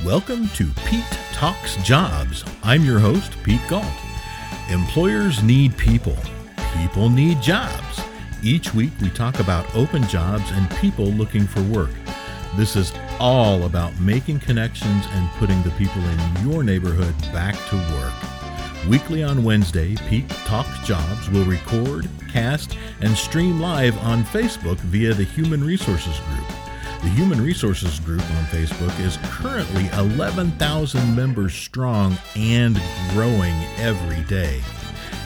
[0.00, 2.44] Welcome to Pete Talks Jobs.
[2.64, 3.84] I'm your host, Pete Galt.
[4.68, 6.16] Employers need people,
[6.76, 8.00] people need jobs.
[8.42, 11.92] Each week we talk about open jobs and people looking for work.
[12.56, 17.76] This is all about making connections and putting the people in your neighborhood back to
[17.94, 18.88] work.
[18.88, 25.14] Weekly on Wednesday, Pete Talks Jobs will record, cast, and stream live on Facebook via
[25.14, 26.61] the Human Resources Group.
[27.02, 34.60] The Human Resources Group on Facebook is currently 11,000 members strong and growing every day.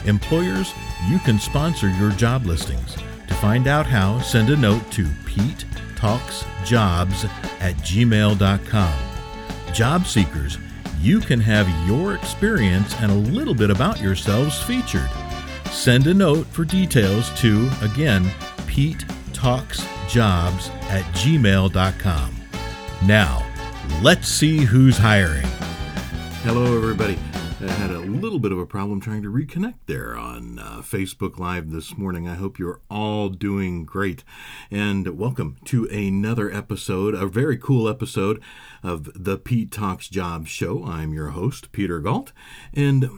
[0.05, 0.73] Employers,
[1.07, 2.95] you can sponsor your job listings.
[3.27, 5.65] To find out how, send a note to Pete
[5.95, 7.25] Talks Jobs
[7.59, 8.99] at gmail.com.
[9.71, 10.57] Job seekers,
[10.99, 15.09] you can have your experience and a little bit about yourselves featured.
[15.69, 18.27] Send a note for details to, again,
[18.65, 19.05] Pete
[19.37, 22.35] Talks Jobs at gmail.com.
[23.05, 23.45] Now,
[24.01, 25.45] let's see who's hiring.
[26.41, 27.19] Hello, everybody.
[27.61, 31.37] I had a little bit of a problem trying to reconnect there on uh, Facebook
[31.37, 32.27] Live this morning.
[32.27, 34.23] I hope you're all doing great.
[34.71, 38.41] And welcome to another episode, a very cool episode
[38.81, 40.83] of the Pete Talks Jobs Show.
[40.83, 42.31] I'm your host, Peter Galt.
[42.73, 43.09] And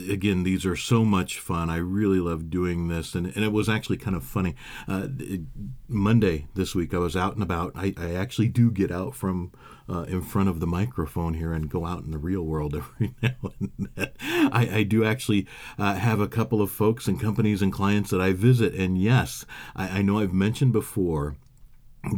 [0.09, 1.71] again, these are so much fun.
[1.71, 3.15] I really love doing this.
[3.15, 4.55] And, and it was actually kind of funny.
[4.87, 5.09] Uh,
[5.89, 7.73] Monday this week, I was out and about.
[7.75, 9.53] I, I actually do get out from
[9.89, 13.15] uh, in front of the microphone here and go out in the real world every
[13.23, 14.11] now and then.
[14.21, 15.47] I, I do actually
[15.79, 18.75] uh, have a couple of folks and companies and clients that I visit.
[18.75, 19.45] And yes,
[19.77, 21.37] I, I know I've mentioned before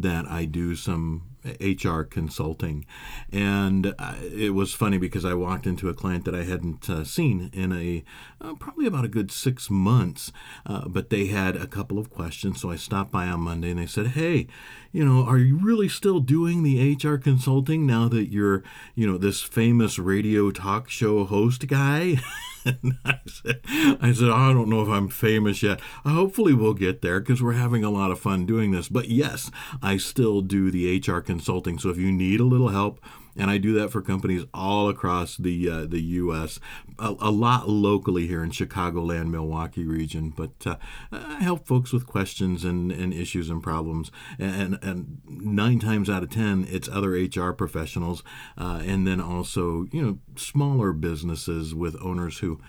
[0.00, 2.86] that I do some HR consulting.
[3.32, 7.04] And uh, it was funny because I walked into a client that I hadn't uh,
[7.04, 8.04] seen in a
[8.40, 10.32] uh, probably about a good six months,
[10.66, 12.60] uh, but they had a couple of questions.
[12.60, 14.46] So I stopped by on Monday and they said, Hey,
[14.92, 18.62] you know, are you really still doing the HR consulting now that you're,
[18.94, 22.16] you know, this famous radio talk show host guy?
[22.64, 23.60] and I said,
[24.00, 25.80] I said, I don't know if I'm famous yet.
[26.04, 28.88] Hopefully, we'll get there because we're having a lot of fun doing this.
[28.88, 29.50] But yes,
[29.82, 31.35] I still do the HR consulting.
[31.78, 33.00] So if you need a little help,
[33.36, 36.58] and I do that for companies all across the uh, the U.S.
[36.98, 40.76] A, a, lot locally here in Chicagoland, Milwaukee region, but uh,
[41.12, 44.10] I help folks with questions and, and issues and problems.
[44.38, 48.22] And, and nine times out of ten, it's other HR professionals,
[48.56, 52.60] uh, and then also you know smaller businesses with owners who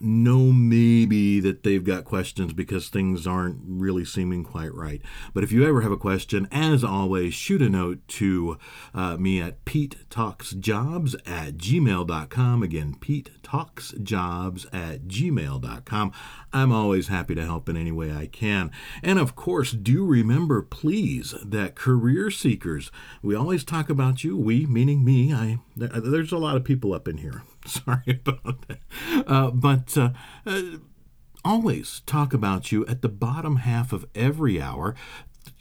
[0.00, 5.02] know maybe that they've got questions because things aren't really seeming quite right.
[5.34, 8.58] But if you ever have a question, as always, shoot a note to
[8.94, 12.62] uh, me at Pete Talks Jobs at gmail.com.
[12.62, 16.12] Again, Pete Talks Jobs at gmail.com.
[16.52, 18.70] I'm always happy to help in any way I can.
[19.02, 22.90] And of course, do remember, please, that career seekers,
[23.22, 25.32] we always talk about you, we meaning me.
[25.32, 27.42] I there's a lot of people up in here.
[27.66, 28.78] Sorry about that.
[29.26, 30.10] Uh, but uh,
[30.46, 30.62] uh,
[31.44, 34.94] always talk about you at the bottom half of every hour.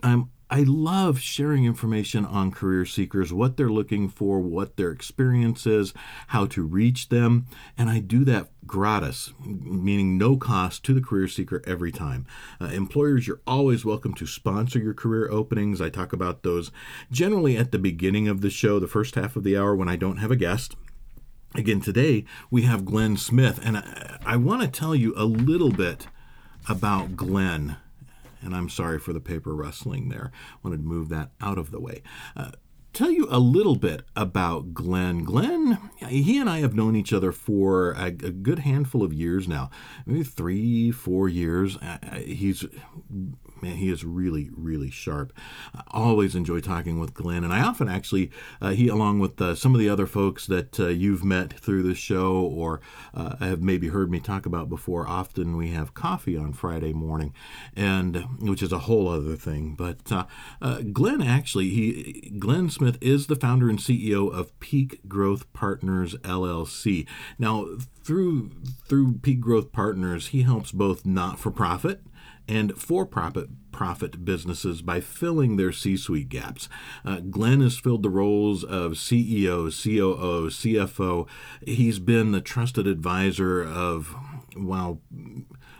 [0.02, 5.68] I'm I love sharing information on career seekers, what they're looking for, what their experience
[5.68, 5.94] is,
[6.30, 7.46] how to reach them,
[7.78, 12.26] and I do that gratis, meaning no cost to the career seeker every time.
[12.60, 15.82] Uh, employers, you're always welcome to sponsor your career openings.
[15.82, 16.72] I talk about those
[17.12, 19.98] generally at the beginning of the show, the first half of the hour when I
[19.98, 20.76] don't have a guest
[21.56, 25.72] Again, today we have Glenn Smith, and I, I want to tell you a little
[25.72, 26.08] bit
[26.68, 27.78] about Glenn.
[28.42, 30.32] And I'm sorry for the paper rustling there.
[30.64, 32.04] Wanted to move that out of the way.
[32.36, 32.52] Uh,
[32.94, 35.24] tell you a little bit about Glenn.
[35.24, 39.48] Glenn, he and I have known each other for a, a good handful of years
[39.48, 39.72] now,
[40.06, 41.78] maybe three, four years.
[42.24, 42.64] He's
[43.62, 45.34] man, he is really, really sharp.
[45.74, 49.56] I always enjoy talking with Glenn, and I often actually, uh, he, along with uh,
[49.56, 52.82] some of the other folks that uh, you've met through the show or
[53.14, 57.34] uh, have maybe heard me talk about before, often we have coffee on Friday morning,
[57.76, 59.76] and which is a whole other thing.
[59.76, 60.26] But uh,
[60.62, 66.16] uh, Glenn actually, he Glenn Smith is the founder and CEO of Peak Growth Partners
[66.18, 67.08] LLC.
[67.38, 67.68] Now,
[68.04, 68.52] through
[68.88, 72.02] through Peak Growth Partners, he helps both not for profit
[72.50, 76.68] and for profit profit businesses by filling their C suite gaps.
[77.06, 81.28] Uh, Glenn has filled the roles of CEO, COO, CFO.
[81.66, 84.16] He's been the trusted advisor of,
[84.58, 85.00] wow,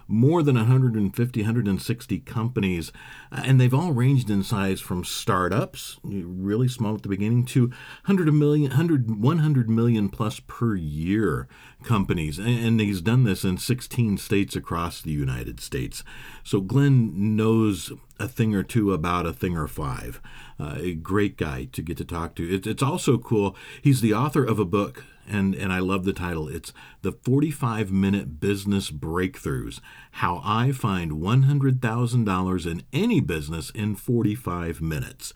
[0.10, 2.92] more than 150, 160 companies,
[3.32, 7.68] uh, and they've all ranged in size from startups, really small at the beginning, to
[8.06, 11.48] 100 million, 100, 100 million plus per year
[11.84, 12.40] companies.
[12.40, 16.04] And he's done this in 16 states across the United States.
[16.44, 20.20] So Glenn knows a thing or two about a thing or five.
[20.60, 22.54] Uh, a great guy to get to talk to.
[22.54, 23.56] It, it's also cool.
[23.82, 26.48] He's the author of a book and and I love the title.
[26.48, 29.80] It's the 45 minute business breakthroughs:
[30.12, 35.34] How I Find $100,000 in any business in 45 minutes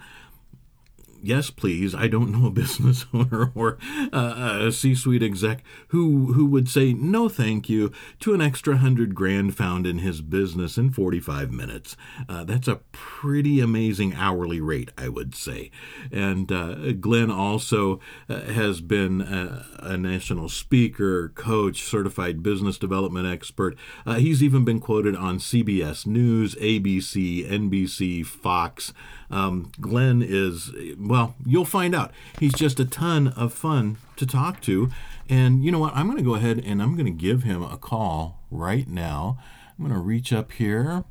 [1.24, 3.78] yes, please, I don't know a business owner or
[4.12, 9.16] uh, a C-suite exec who who would say no, thank you to an extra hundred
[9.16, 11.96] grand found in his business in 45 minutes.
[12.28, 15.72] Uh, that's a pretty amazing hourly rate, I would say.
[16.12, 18.00] And uh, Glenn also
[18.30, 23.78] uh, has been a, a, national speaker, coach, certified business development expert.
[24.06, 28.94] Uh, he's even been quoted on CBS News, ABC, NBC, Fox.
[29.33, 32.12] Um, Glenn is, well, you'll find out.
[32.39, 34.91] He's just a ton of fun to talk to.
[35.27, 35.95] And you know what?
[35.95, 39.39] I'm going to go ahead and I'm going to give him a call right now.
[39.77, 41.03] I'm going to reach up here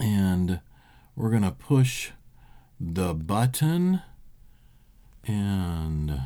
[0.00, 0.60] and
[1.14, 2.12] we're going to push
[2.80, 4.00] the button
[5.26, 6.20] and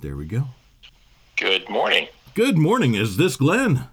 [0.00, 0.48] there we go.
[1.36, 2.06] Good morning.
[2.34, 2.94] Good morning.
[2.94, 3.88] Is this Glenn?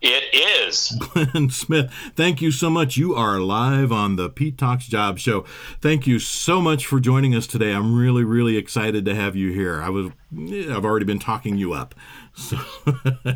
[0.00, 0.34] It
[0.68, 0.96] is.
[0.98, 2.96] Glenn Smith, thank you so much.
[2.96, 5.44] You are live on the Pete Talks Job Show.
[5.80, 7.72] Thank you so much for joining us today.
[7.72, 9.82] I'm really, really excited to have you here.
[9.82, 11.94] I was, I've already been talking you up.
[12.38, 12.56] So.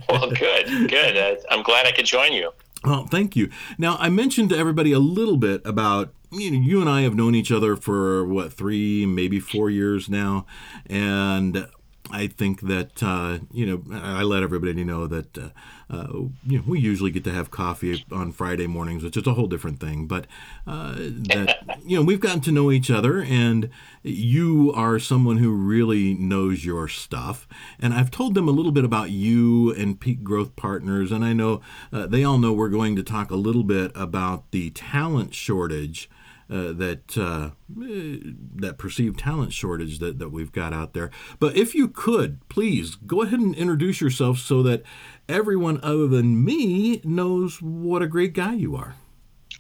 [0.08, 1.16] well, good, good.
[1.16, 2.52] Uh, I'm glad I could join you.
[2.84, 3.50] Well, thank you.
[3.76, 7.16] Now, I mentioned to everybody a little bit about you know, you and I have
[7.16, 10.46] known each other for what three, maybe four years now,
[10.86, 11.66] and
[12.12, 15.48] I think that uh, you know I let everybody know that uh,
[15.90, 16.08] uh,
[16.46, 19.46] you know we usually get to have coffee on Friday mornings, which is a whole
[19.46, 20.06] different thing.
[20.06, 20.26] But
[20.66, 23.70] uh, that you know we've gotten to know each other, and
[24.02, 27.48] you are someone who really knows your stuff.
[27.80, 31.32] And I've told them a little bit about you and Peak Growth Partners, and I
[31.32, 31.62] know
[31.92, 36.10] uh, they all know we're going to talk a little bit about the talent shortage
[36.50, 41.10] uh, that uh, that perceived talent shortage that, that we've got out there.
[41.38, 44.82] But if you could, please go ahead and introduce yourself so that
[45.28, 48.94] everyone other than me knows what a great guy you are.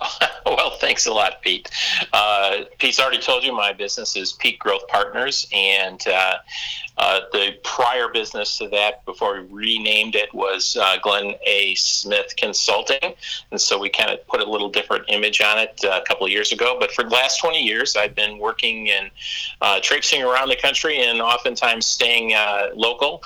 [0.46, 1.70] well, thanks a lot, Pete.
[2.12, 6.34] Uh, Pete's already told you my business is Peak Growth Partners, and uh,
[6.98, 11.74] uh, the prior business to that, before we renamed it, was uh, Glenn A.
[11.76, 13.14] Smith Consulting,
[13.52, 16.26] and so we kind of put a little different image on it uh, a couple
[16.26, 16.76] of years ago.
[16.78, 19.10] But for the last 20 years, I've been working and
[19.60, 22.34] uh, traipsing around the country, and oftentimes staying
[22.74, 23.22] local,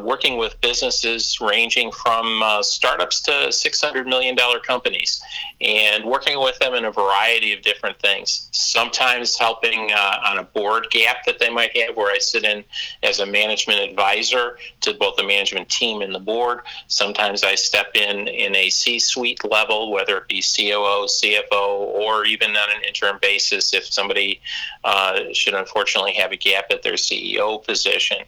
[0.00, 5.22] working with businesses ranging from startups to 600 million dollar companies,
[5.62, 8.48] and working with them in a variety of different things.
[8.52, 12.64] Sometimes helping uh, on a board gap that they might have, where I sit in
[13.02, 16.60] as a management advisor to both the management team and the board.
[16.88, 22.24] Sometimes I step in in a C suite level, whether it be COO, CFO, or
[22.24, 24.40] even on an interim basis if somebody
[24.84, 28.18] uh, should unfortunately have a gap at their CEO position.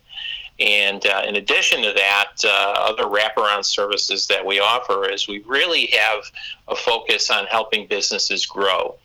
[0.60, 5.40] And uh, in addition to that, uh, other wraparound services that we offer is we
[5.40, 6.24] really have
[6.68, 8.96] a focus on helping businesses grow.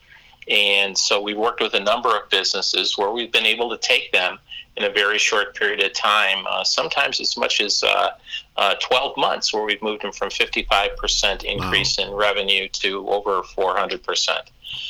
[0.48, 4.12] And so we worked with a number of businesses where we've been able to take
[4.12, 4.40] them
[4.78, 8.12] in a very short period of time, uh, sometimes as much as uh,
[8.56, 12.06] uh, 12 months, where we've moved them from 55% increase wow.
[12.06, 14.00] in revenue to over 400%.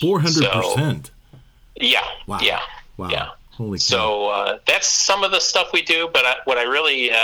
[0.02, 0.28] 400%?
[0.30, 1.12] So,
[1.76, 2.02] yeah.
[2.28, 2.40] Wow.
[2.42, 2.62] Yeah.
[2.98, 3.10] Wow.
[3.10, 3.30] Yeah.
[3.60, 6.10] Holy so uh, that's some of the stuff we do.
[6.14, 7.18] But I, what I really, uh,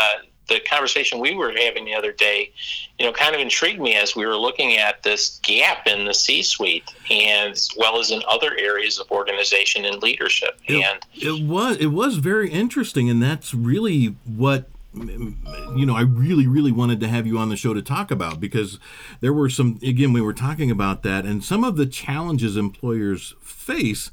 [0.50, 2.52] the conversation we were having the other day,
[3.00, 6.14] you know, kind of intrigued me as we were looking at this gap in the
[6.14, 10.60] C-suite, and as well as in other areas of organization and leadership.
[10.68, 16.02] It, and it was it was very interesting, and that's really what you know, I
[16.02, 18.80] really, really wanted to have you on the show to talk about because
[19.20, 23.34] there were some, again, we were talking about that and some of the challenges employers
[23.42, 24.10] face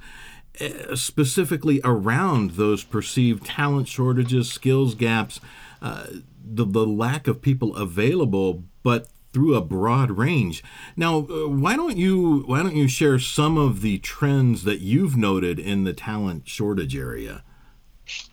[0.95, 5.41] specifically around those perceived talent shortages, skills gaps,
[5.81, 6.07] uh,
[6.45, 10.63] the, the lack of people available, but through a broad range.
[10.97, 15.17] Now, uh, why don't you why don't you share some of the trends that you've
[15.17, 17.43] noted in the talent shortage area?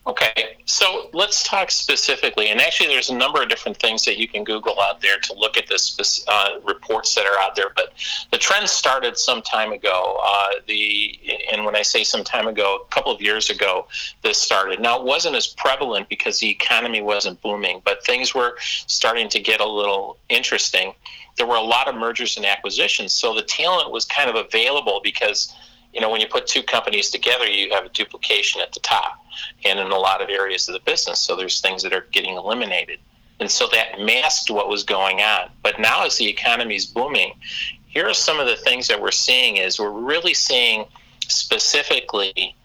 [0.07, 2.47] Okay, so let's talk specifically.
[2.47, 5.33] And actually, there's a number of different things that you can Google out there to
[5.33, 7.71] look at the uh, reports that are out there.
[7.75, 7.93] But
[8.31, 10.19] the trend started some time ago.
[10.23, 11.19] Uh, the
[11.51, 13.87] and when I say some time ago, a couple of years ago,
[14.23, 14.79] this started.
[14.79, 18.57] Now it wasn't as prevalent because the economy wasn't booming, but things were
[18.87, 20.93] starting to get a little interesting.
[21.37, 25.01] There were a lot of mergers and acquisitions, so the talent was kind of available
[25.03, 25.53] because
[25.93, 29.23] you know when you put two companies together, you have a duplication at the top
[29.65, 31.19] and in a lot of areas of the business.
[31.19, 32.99] So there's things that are getting eliminated.
[33.39, 35.49] And so that masked what was going on.
[35.63, 37.33] But now as the economy is booming,
[37.87, 40.85] here are some of the things that we're seeing is we're really seeing
[41.27, 42.55] specifically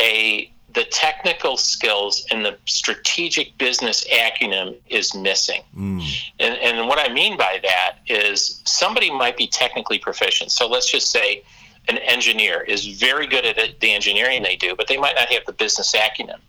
[0.00, 5.62] a the technical skills and the strategic business acumen is missing.
[5.76, 6.00] Mm.
[6.38, 10.52] And, and what I mean by that is somebody might be technically proficient.
[10.52, 11.42] So let's just say
[11.88, 15.44] an engineer is very good at the engineering they do, but they might not have
[15.46, 16.40] the business acumen.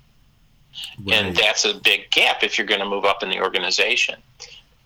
[1.03, 1.15] Right.
[1.15, 4.15] And that's a big gap if you're going to move up in the organization.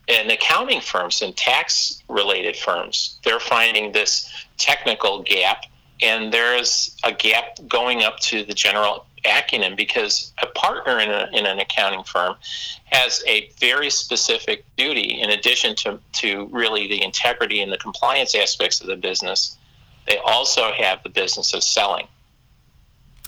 [0.08, 5.66] And accounting firms and tax related firms, they're finding this technical gap,
[6.02, 11.28] and there's a gap going up to the general acumen because a partner in, a,
[11.34, 12.36] in an accounting firm
[12.86, 18.36] has a very specific duty in addition to, to really the integrity and the compliance
[18.36, 19.58] aspects of the business
[20.08, 22.08] they also have the business of selling.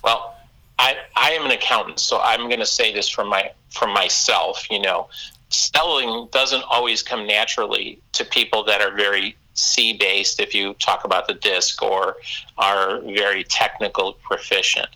[0.03, 0.35] Well,
[0.79, 4.69] I, I am an accountant, so I'm going to say this from my from myself.
[4.69, 5.09] You know,
[5.49, 10.39] selling doesn't always come naturally to people that are very C based.
[10.39, 12.17] If you talk about the DISC or
[12.57, 14.89] are very technical proficient,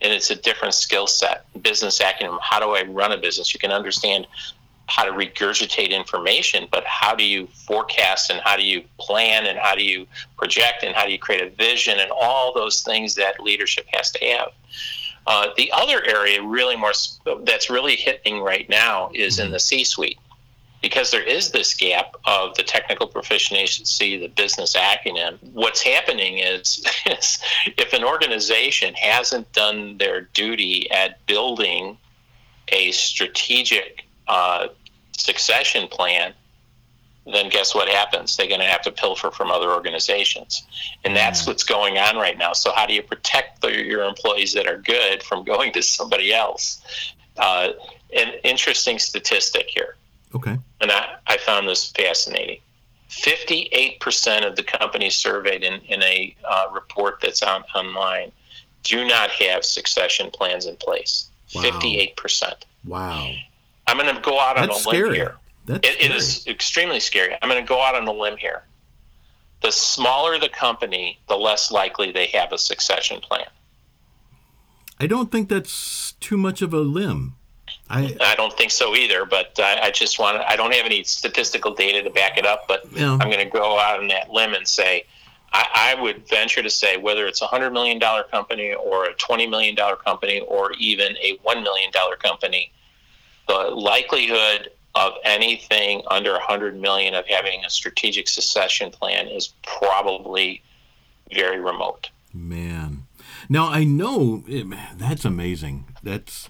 [0.00, 2.38] and it's a different skill set, business acumen.
[2.40, 3.52] How do I run a business?
[3.52, 4.26] You can understand
[4.88, 9.58] how to regurgitate information, but how do you forecast and how do you plan and
[9.58, 13.14] how do you project and how do you create a vision and all those things
[13.16, 14.52] that leadership has to have.
[15.26, 16.92] Uh, the other area really more
[17.42, 20.18] that's really hitting right now is in the C-suite
[20.82, 25.36] because there is this gap of the technical proficiency, the business acumen.
[25.52, 27.40] What's happening is, is
[27.76, 31.98] if an organization hasn't done their duty at building
[32.68, 34.68] a strategic uh,
[35.12, 36.32] succession plan,
[37.26, 38.36] then guess what happens?
[38.36, 40.64] They're going to have to pilfer from other organizations.
[41.04, 41.48] And that's mm.
[41.48, 42.52] what's going on right now.
[42.52, 46.32] So, how do you protect the, your employees that are good from going to somebody
[46.32, 46.80] else?
[47.36, 47.70] Uh,
[48.16, 49.96] an interesting statistic here.
[50.34, 50.56] Okay.
[50.80, 52.60] And I, I found this fascinating.
[53.10, 58.32] 58% of the companies surveyed in, in a uh, report that's on, online
[58.82, 61.28] do not have succession plans in place.
[61.54, 61.62] Wow.
[61.62, 62.52] 58%.
[62.84, 63.32] Wow.
[63.86, 65.36] I'm going to go out on That's a limb here.
[65.66, 67.36] That's it, it is extremely scary.
[67.40, 68.64] I'm going to go out on a limb here.
[69.62, 73.46] The smaller the company, the less likely they have a succession plan.
[74.98, 77.34] I don't think that's too much of a limb.
[77.88, 80.86] I, I don't think so either, but I, I just want to, I don't have
[80.86, 83.12] any statistical data to back it up, but yeah.
[83.12, 85.04] I'm going to go out on that limb and say
[85.52, 88.00] I, I would venture to say whether it's a $100 million
[88.30, 91.90] company or a $20 million company or even a $1 million
[92.22, 92.72] company,
[93.46, 100.62] the likelihood of anything under 100 million of having a strategic succession plan is probably
[101.32, 102.10] very remote.
[102.32, 103.06] Man.
[103.48, 104.64] Now I know eh,
[104.96, 105.84] that's amazing.
[106.02, 106.48] That's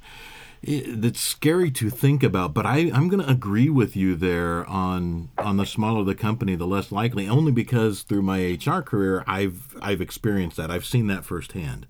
[0.67, 4.65] eh, that's scary to think about, but I, I'm going to agree with you there
[4.67, 7.29] on on the smaller the company, the less likely.
[7.29, 10.71] Only because through my HR career, I've I've experienced that.
[10.71, 11.87] I've seen that firsthand.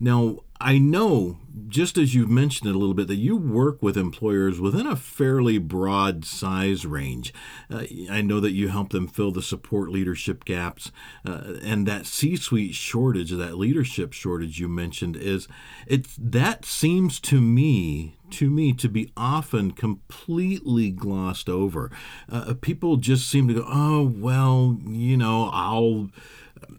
[0.00, 1.38] Now, I know,
[1.68, 4.94] just as you've mentioned it a little bit, that you work with employers within a
[4.94, 7.34] fairly broad size range.
[7.68, 10.92] Uh, I know that you help them fill the support leadership gaps,
[11.26, 15.48] uh, and that C-suite shortage, that leadership shortage you mentioned, is
[15.86, 21.90] it that seems to me to me to be often completely glossed over.
[22.30, 26.08] Uh, people just seem to go, oh well, you know, I'll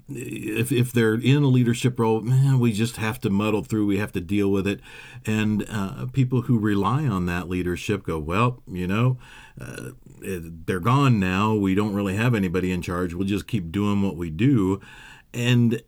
[0.09, 3.85] if, if they're in a leadership role, man, we just have to muddle through.
[3.85, 4.79] We have to deal with it.
[5.25, 9.17] And uh, people who rely on that leadership go, well, you know,
[9.59, 11.53] uh, they're gone now.
[11.53, 13.13] We don't really have anybody in charge.
[13.13, 14.79] We'll just keep doing what we do.
[15.33, 15.81] And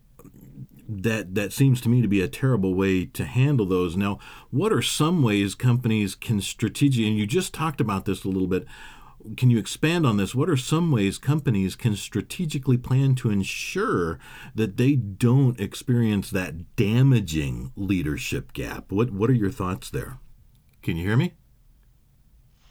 [0.88, 3.98] that that seems to me to be a terrible way to handle those.
[3.98, 4.20] Now,
[4.52, 8.48] what are some ways companies can strategically and you just talked about this a little
[8.48, 8.66] bit.
[9.38, 10.36] Can you expand on this?
[10.36, 14.20] What are some ways companies can strategically plan to ensure
[14.54, 18.92] that they don't experience that damaging leadership gap?
[18.92, 20.20] What what are your thoughts there?
[20.82, 21.34] Can you hear me?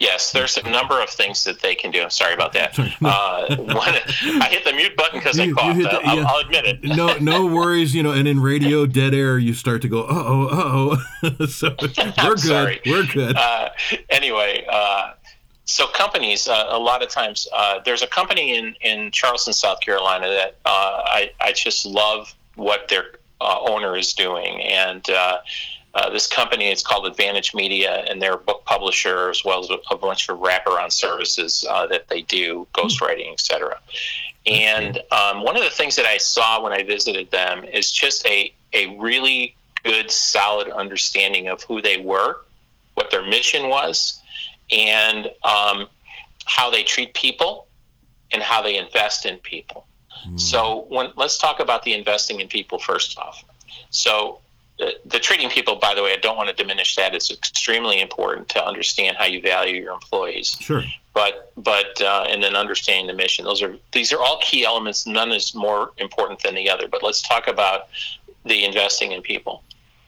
[0.01, 2.11] Yes, there's a number of things that they can do.
[2.11, 2.77] Sorry about that.
[2.79, 3.95] Uh, one,
[4.43, 5.79] I hit the mute button because I coughed.
[5.79, 6.25] The, I'll, yeah.
[6.27, 6.85] I'll, admit it.
[6.85, 7.95] no, no worries.
[7.95, 10.91] You know, and in radio, dead air, you start to go, uh oh,
[11.23, 11.47] uh oh.
[11.47, 12.39] so we're good.
[12.41, 12.81] Sorry.
[12.85, 13.37] We're good.
[13.37, 13.71] Uh,
[14.11, 15.13] anyway, uh,
[15.65, 19.81] so companies, uh, a lot of times, uh, there's a company in in Charleston, South
[19.81, 23.07] Carolina that I I just love what their
[23.41, 25.09] owner is doing, and
[25.95, 29.71] uh, this company is called Advantage Media, and they're a book publisher as well as
[29.71, 33.79] a, bunch of wraparound services uh, that they do, ghostwriting, etc.
[34.45, 38.27] And um, one of the things that I saw when I visited them is just
[38.27, 39.55] a, a really
[39.85, 42.41] good, solid understanding of who they were,
[42.95, 44.21] what their mission was,
[44.71, 45.87] and um,
[46.45, 47.67] how they treat people
[48.33, 49.87] and how they invest in people.
[50.27, 50.41] Mm.
[50.41, 53.45] So when, let's talk about the investing in people first off.
[53.91, 54.41] So
[54.79, 57.15] the, the, treating people, by the way, I don't want to diminish that.
[57.15, 60.57] It's extremely important to understand how you value your employees.
[60.61, 60.83] Sure.
[61.13, 63.45] But but uh, and then understanding the mission.
[63.45, 65.07] Those are these are all key elements.
[65.07, 66.89] None is more important than the other.
[66.89, 67.87] But let's talk about
[68.45, 69.63] the investing in people.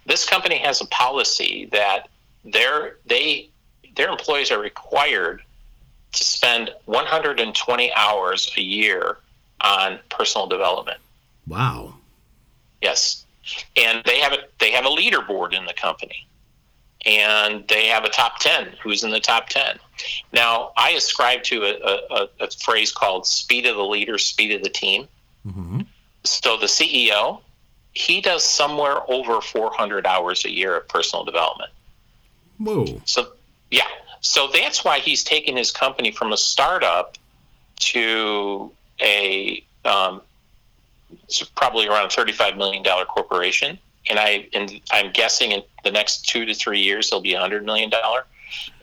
[0.04, 2.08] This company has a policy that
[2.44, 3.50] their they
[3.96, 5.42] their employees are required
[6.12, 9.18] to spend 120 hours a year
[9.60, 10.98] on personal development.
[11.46, 11.94] Wow.
[12.80, 13.26] Yes
[13.76, 16.26] and they have a they have a leaderboard in the company
[17.04, 19.78] and they have a top 10 who's in the top 10
[20.32, 21.74] now i ascribe to a,
[22.14, 25.06] a, a phrase called speed of the leader speed of the team
[25.46, 25.80] mm-hmm.
[26.24, 27.40] so the ceo
[27.92, 31.70] he does somewhere over 400 hours a year of personal development
[32.58, 33.28] whoa so
[33.70, 33.86] yeah
[34.20, 37.16] so that's why he's taken his company from a startup
[37.78, 40.22] to a um,
[41.54, 43.78] probably around a $35 million corporation.
[44.08, 47.40] And I, and I'm guessing in the next two to three years, it'll be a
[47.40, 47.90] $100 million.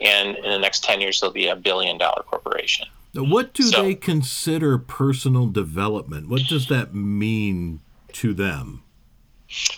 [0.02, 2.88] And in the next 10 years, it'll be a billion dollar corporation.
[3.13, 6.28] Now, what do so, they consider personal development?
[6.28, 7.82] What does that mean
[8.13, 8.84] to them?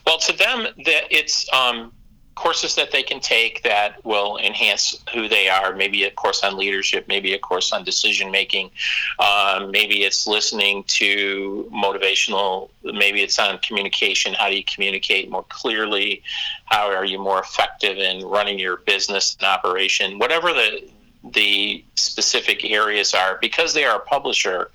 [0.08, 1.92] Well, to them, that it's um,
[2.36, 5.74] courses that they can take that will enhance who they are.
[5.74, 8.72] Maybe a course on leadership, maybe a course on decision making,
[9.20, 14.34] um, maybe it's listening to motivational, maybe it's on communication.
[14.34, 16.24] How do you communicate more clearly?
[16.66, 20.20] How are you more effective in running your business and operation?
[20.20, 20.90] Whatever the
[21.34, 24.70] the specific areas are because they are a publisher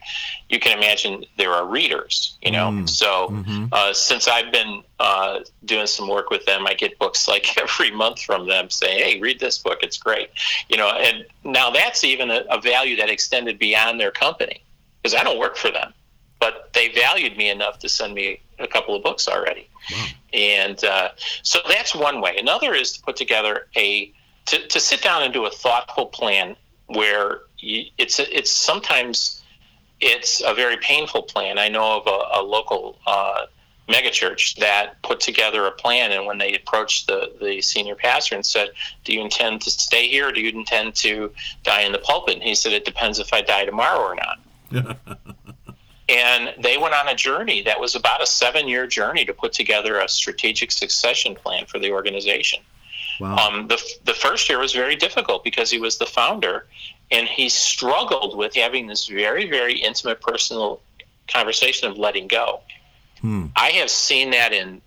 [0.48, 2.88] you can imagine there are readers you know mm.
[2.88, 3.66] so mm-hmm.
[3.72, 7.90] uh, since i've been uh, doing some work with them i get books like every
[7.90, 10.30] month from them saying hey read this book it's great
[10.68, 14.64] you know and now that's even a, a value that extended beyond their company
[15.00, 15.92] because i don't work for them
[16.40, 20.06] but they valued me enough to send me a couple of books already wow.
[20.32, 21.10] and uh,
[21.42, 24.12] so that's one way another is to put together a
[24.46, 29.42] to, to sit down and do a thoughtful plan where you, it's it's sometimes
[30.00, 31.58] it's a very painful plan.
[31.58, 33.46] I know of a, a local uh,
[33.88, 38.44] megachurch that put together a plan, and when they approached the the senior pastor and
[38.44, 38.70] said,
[39.04, 40.28] "Do you intend to stay here?
[40.28, 43.32] or Do you intend to die in the pulpit?" And he said, "It depends if
[43.32, 44.38] I die tomorrow or not."
[46.08, 49.52] and they went on a journey that was about a seven year journey to put
[49.52, 52.60] together a strategic succession plan for the organization.
[53.20, 53.36] Wow.
[53.36, 56.66] Um, the, the first year was very difficult because he was the founder
[57.10, 60.80] and he struggled with having this very, very intimate personal
[61.28, 62.60] conversation of letting go.
[63.20, 63.46] Hmm.
[63.56, 64.80] I have seen that in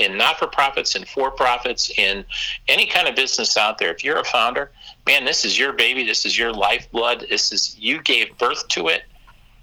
[0.00, 2.24] in not-for-profits and for-profits in
[2.66, 4.72] any kind of business out there if you're a founder
[5.06, 8.88] man this is your baby this is your lifeblood this is you gave birth to
[8.88, 9.04] it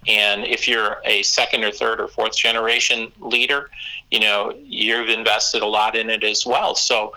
[0.08, 3.70] and if you're a second or third or fourth generation leader
[4.10, 7.14] you know you've invested a lot in it as well so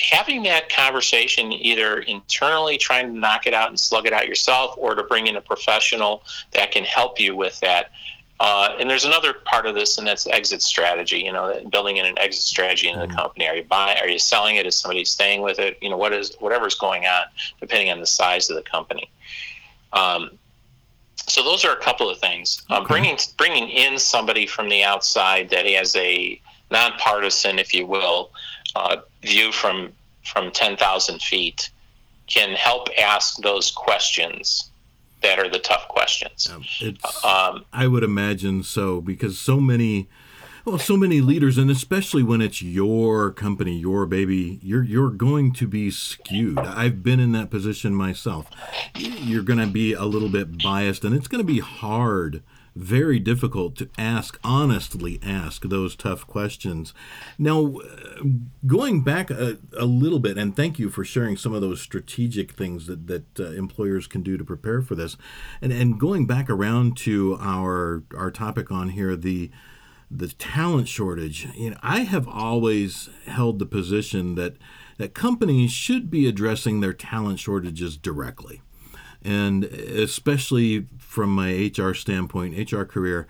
[0.00, 4.74] having that conversation either internally trying to knock it out and slug it out yourself
[4.76, 7.90] or to bring in a professional that can help you with that
[8.38, 12.04] uh, and there's another part of this and that's exit strategy you know building in
[12.04, 13.16] an exit strategy in the mm-hmm.
[13.16, 15.96] company are you buying are you selling it is somebody staying with it you know
[15.96, 17.22] what is whatever's going on
[17.60, 19.10] depending on the size of the company
[19.92, 20.30] um,
[21.28, 22.62] So those are a couple of things.
[22.70, 22.92] Um, okay.
[22.92, 28.30] Bringing bringing in somebody from the outside that has a nonpartisan, if you will,
[28.76, 29.92] uh, view from
[30.24, 31.70] from ten thousand feet
[32.26, 34.70] can help ask those questions
[35.22, 36.48] that are the tough questions.
[37.24, 40.08] Um, I would imagine so because so many
[40.66, 45.52] well, so many leaders, and especially when it's your company, your baby, you're you're going
[45.54, 46.58] to be skewed.
[46.58, 48.50] I've been in that position myself.
[48.96, 52.42] You're going to be a little bit biased, and it's going to be hard
[52.76, 56.92] very difficult to ask, honestly ask those tough questions.
[57.38, 57.80] Now,
[58.66, 62.52] going back a, a, little bit, and thank you for sharing some of those strategic
[62.52, 65.16] things that, that uh, employers can do to prepare for this.
[65.62, 69.50] And, and going back around to our, our topic on here, the,
[70.10, 74.56] the talent shortage, you know, I have always held the position that,
[74.98, 78.60] that companies should be addressing their talent shortages directly
[79.26, 83.26] and especially from my HR standpoint, HR career,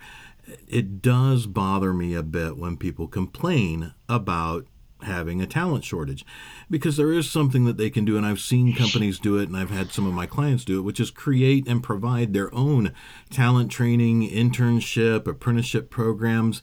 [0.67, 4.67] it does bother me a bit when people complain about
[5.01, 6.25] having a talent shortage
[6.69, 8.15] because there is something that they can do.
[8.15, 10.83] And I've seen companies do it and I've had some of my clients do it
[10.83, 12.93] which is create and provide their own
[13.31, 16.61] talent training, internship, apprenticeship programs.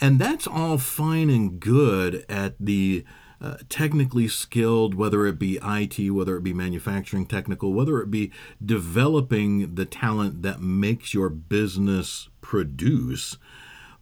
[0.00, 3.04] And that's all fine and good at the
[3.40, 8.30] uh, technically skilled, whether it be IT, whether it be manufacturing technical, whether it be
[8.64, 13.38] developing the talent that makes your business produce.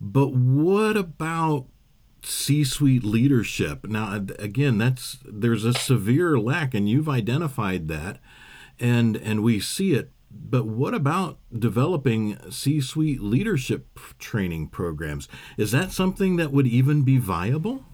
[0.01, 1.67] But what about
[2.23, 3.87] C-suite leadership?
[3.87, 8.19] Now, again, that's there's a severe lack, and you've identified that,
[8.81, 10.11] and and we see it.
[10.31, 15.27] But what about developing C-suite leadership training programs?
[15.57, 17.85] Is that something that would even be viable?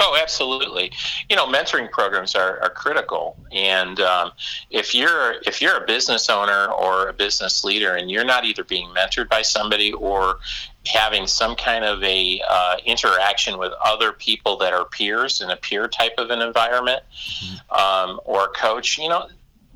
[0.00, 0.92] Oh, absolutely.
[1.28, 4.30] You know, mentoring programs are, are critical, and um,
[4.70, 8.62] if you're if you're a business owner or a business leader, and you're not either
[8.62, 10.38] being mentored by somebody or
[10.86, 15.56] having some kind of a uh, interaction with other people that are peers in a
[15.56, 18.10] peer type of an environment, mm-hmm.
[18.10, 19.28] um, or a coach, you know,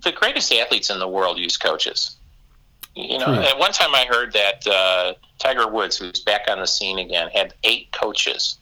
[0.05, 2.17] the greatest athletes in the world use coaches.
[2.95, 6.67] You know, at one time I heard that uh, Tiger Woods, who's back on the
[6.67, 8.59] scene again, had eight coaches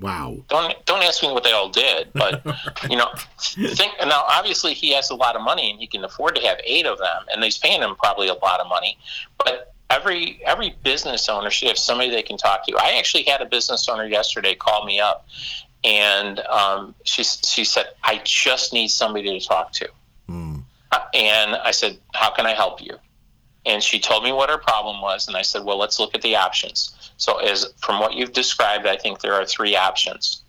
[0.00, 0.38] Wow.
[0.48, 2.44] Don't don't ask me what they all did, but
[2.90, 4.24] you know, think now.
[4.28, 6.98] Obviously, he has a lot of money and he can afford to have eight of
[6.98, 8.98] them, and he's paying them probably a lot of money.
[9.38, 12.76] But every every business owner should have somebody they can talk to.
[12.76, 15.26] I actually had a business owner yesterday call me up,
[15.84, 19.88] and um, she she said, "I just need somebody to talk to."
[20.28, 20.62] Mm.
[21.12, 22.98] And I said, "How can I help you?"
[23.66, 26.22] And she told me what her problem was, and I said, "Well, let's look at
[26.22, 30.42] the options." So, as from what you've described, I think there are three options.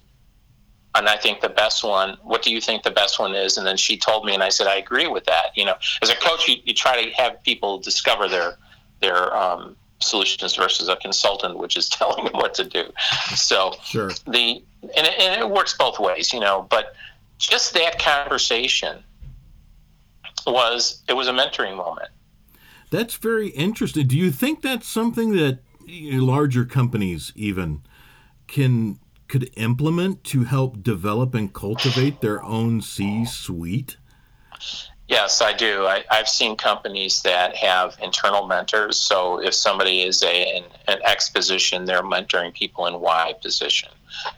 [0.94, 3.58] And I think the best one, what do you think the best one is?
[3.58, 5.56] And then she told me, and I said, I agree with that.
[5.56, 8.58] You know, as a coach, you, you try to have people discover their,
[9.00, 12.92] their, um, solutions versus a consultant, which is telling them what to do.
[13.36, 14.12] So sure.
[14.28, 16.68] the and it, and it, works both ways, you know.
[16.70, 16.94] But
[17.38, 19.02] just that conversation
[20.46, 22.10] was it was a mentoring moment.
[22.92, 24.08] That's very interesting.
[24.08, 27.82] Do you think that's something that larger companies even
[28.48, 33.98] can could implement to help develop and cultivate their own C suite?
[35.08, 35.86] Yes, I do.
[35.86, 39.00] I, have seen companies that have internal mentors.
[39.00, 43.90] So if somebody is a an, an X position, they're mentoring people in Y position,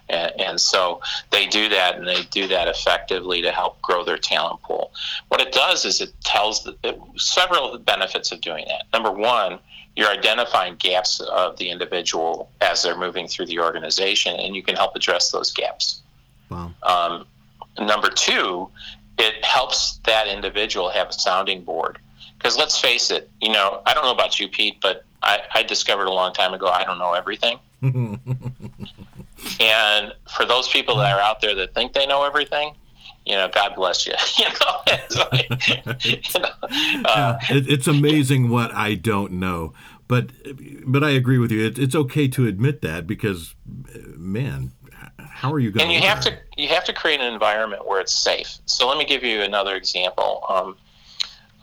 [0.09, 4.17] and, and, so they do that, and they do that effectively to help grow their
[4.17, 4.91] talent pool.
[5.29, 8.87] What it does is it tells the, it, several benefits of doing that.
[8.91, 9.59] Number one,
[9.97, 14.75] you're identifying gaps of the individual as they're moving through the organization, and you can
[14.75, 16.03] help address those gaps.
[16.51, 16.71] Wow.
[16.83, 17.25] Um,
[17.83, 18.69] number two,
[19.17, 21.97] it helps that individual have a sounding board.
[22.37, 25.63] Because let's face it, you know, I don't know about you, Pete, but I, I
[25.63, 27.57] discovered a long time ago I don't know everything.
[27.81, 28.21] and
[30.29, 32.75] for those people that are out there that think they know everything,
[33.27, 34.13] you know, God bless you.
[34.37, 39.73] you know, it's, like, you know, uh, it, it's amazing what I don't know.
[40.07, 40.31] But
[40.85, 41.65] but I agree with you.
[41.65, 43.55] It, it's okay to admit that because,
[44.15, 44.71] man,
[45.17, 45.83] how are you going?
[45.83, 48.57] And you have to you have to create an environment where it's safe.
[48.65, 50.43] So let me give you another example.
[50.47, 50.77] Um,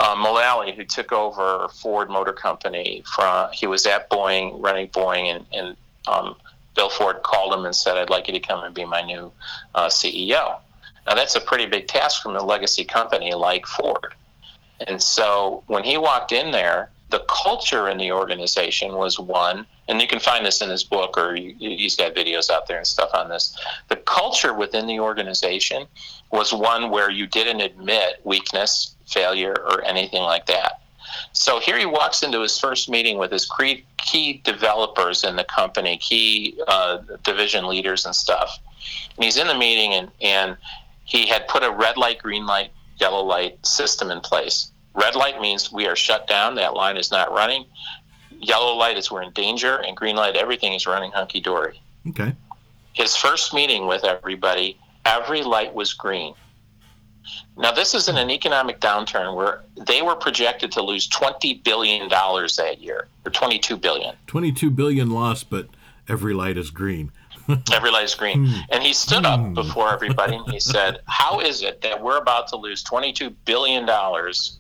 [0.01, 5.35] uh, Mulally, who took over Ford Motor Company from, he was at Boeing, running Boeing,
[5.35, 5.77] and, and
[6.09, 6.35] um,
[6.75, 9.33] Bill Ford called him and said, "I'd like you to come and be my new
[9.75, 10.59] uh, CEO."
[11.07, 14.15] Now, that's a pretty big task from a legacy company like Ford.
[14.87, 20.01] And so when he walked in there, the culture in the organization was one, and
[20.01, 23.11] you can find this in his book or he's got videos out there and stuff
[23.15, 23.57] on this.
[23.89, 25.87] The culture within the organization
[26.33, 30.81] was one where you didn't admit weakness, failure, or anything like that.
[31.33, 33.49] So here he walks into his first meeting with his
[33.99, 38.59] key developers in the company, key uh, division leaders and stuff.
[39.17, 40.57] And he's in the meeting, and, and
[41.05, 44.71] he had put a red light, green light, yellow light system in place.
[44.95, 47.67] Red light means we are shut down, that line is not running.
[48.41, 51.81] Yellow light is we're in danger, and green light, everything is running hunky dory.
[52.09, 52.35] Okay.
[52.93, 56.35] His first meeting with everybody, every light was green.
[57.57, 62.09] Now, this is in an economic downturn where they were projected to lose $20 billion
[62.09, 64.15] that year, or 22 billion.
[64.27, 65.69] 22 billion lost, but
[66.09, 67.13] every light is green.
[67.73, 68.47] every light is green.
[68.47, 68.61] Hmm.
[68.71, 69.55] And he stood up hmm.
[69.55, 73.89] before everybody and he said, How is it that we're about to lose $22 billion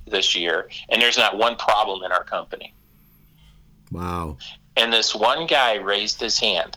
[0.06, 2.74] this year and there's not one problem in our company?
[3.90, 4.38] Wow.
[4.76, 6.76] And this one guy raised his hand.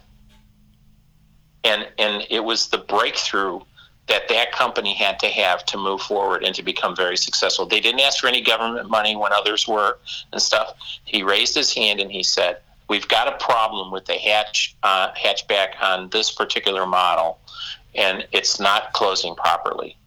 [1.63, 3.60] And, and it was the breakthrough
[4.08, 7.65] that that company had to have to move forward and to become very successful.
[7.65, 9.98] They didn't ask for any government money when others were
[10.32, 10.76] and stuff.
[11.04, 15.12] He raised his hand and he said, "We've got a problem with the hatch uh,
[15.13, 17.39] hatchback on this particular model,
[17.95, 19.97] and it's not closing properly."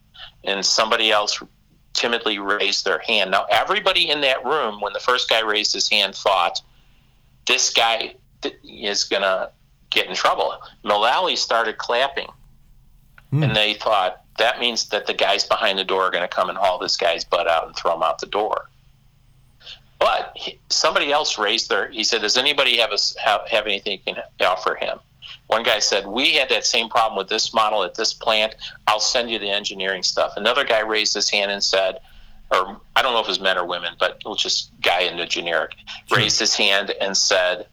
[0.44, 1.42] And somebody else
[1.92, 3.30] timidly raised their hand.
[3.30, 6.62] Now, everybody in that room, when the first guy raised his hand, thought
[7.46, 8.14] this guy
[8.64, 9.50] is going to
[9.90, 10.56] get in trouble.
[10.84, 12.28] Mulally started clapping
[13.32, 13.44] Mm.
[13.44, 16.48] And they thought that means that the guys behind the door are going to come
[16.48, 18.68] and haul this guy's butt out and throw him out the door.
[20.00, 20.36] But
[20.70, 21.88] somebody else raised their.
[21.90, 24.98] He said, "Does anybody have a, have, have anything you can offer him?"
[25.46, 28.56] One guy said, "We had that same problem with this model at this plant.
[28.86, 32.00] I'll send you the engineering stuff." Another guy raised his hand and said,
[32.50, 35.00] or I don't know if it was men or women, but it was just guy
[35.00, 35.76] in the generic,
[36.10, 37.66] raised his hand and said,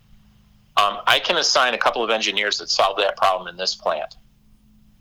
[0.75, 4.15] um, "I can assign a couple of engineers that solve that problem in this plant."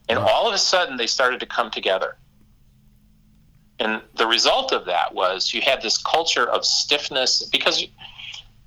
[0.09, 2.17] And all of a sudden, they started to come together.
[3.79, 7.85] And the result of that was you had this culture of stiffness because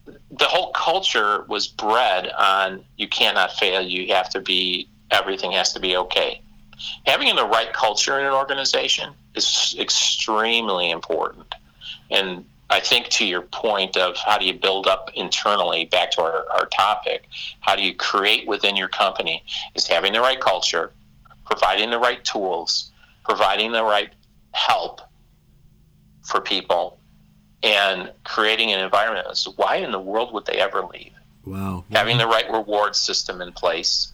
[0.06, 5.74] the whole culture was bred on you cannot fail, you have to be, everything has
[5.74, 6.41] to be okay.
[7.06, 11.56] Having the right culture in an organization is extremely important.
[12.12, 16.22] And I think to your point of how do you build up internally, back to
[16.22, 17.28] our, our topic,
[17.62, 19.43] how do you create within your company
[19.74, 20.91] is having the right culture,
[21.45, 22.91] providing the right tools,
[23.26, 24.12] providing the right
[24.51, 25.01] help
[26.23, 26.99] for people,
[27.63, 29.35] and creating an environment.
[29.35, 31.13] So why in the world would they ever leave?
[31.45, 31.85] Wow.
[31.91, 34.13] Having the right reward system in place.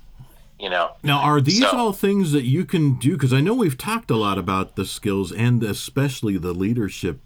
[0.57, 0.91] You know.
[1.03, 3.13] Now, are these so, all things that you can do?
[3.13, 7.19] Because I know we've talked a lot about the skills and especially the leadership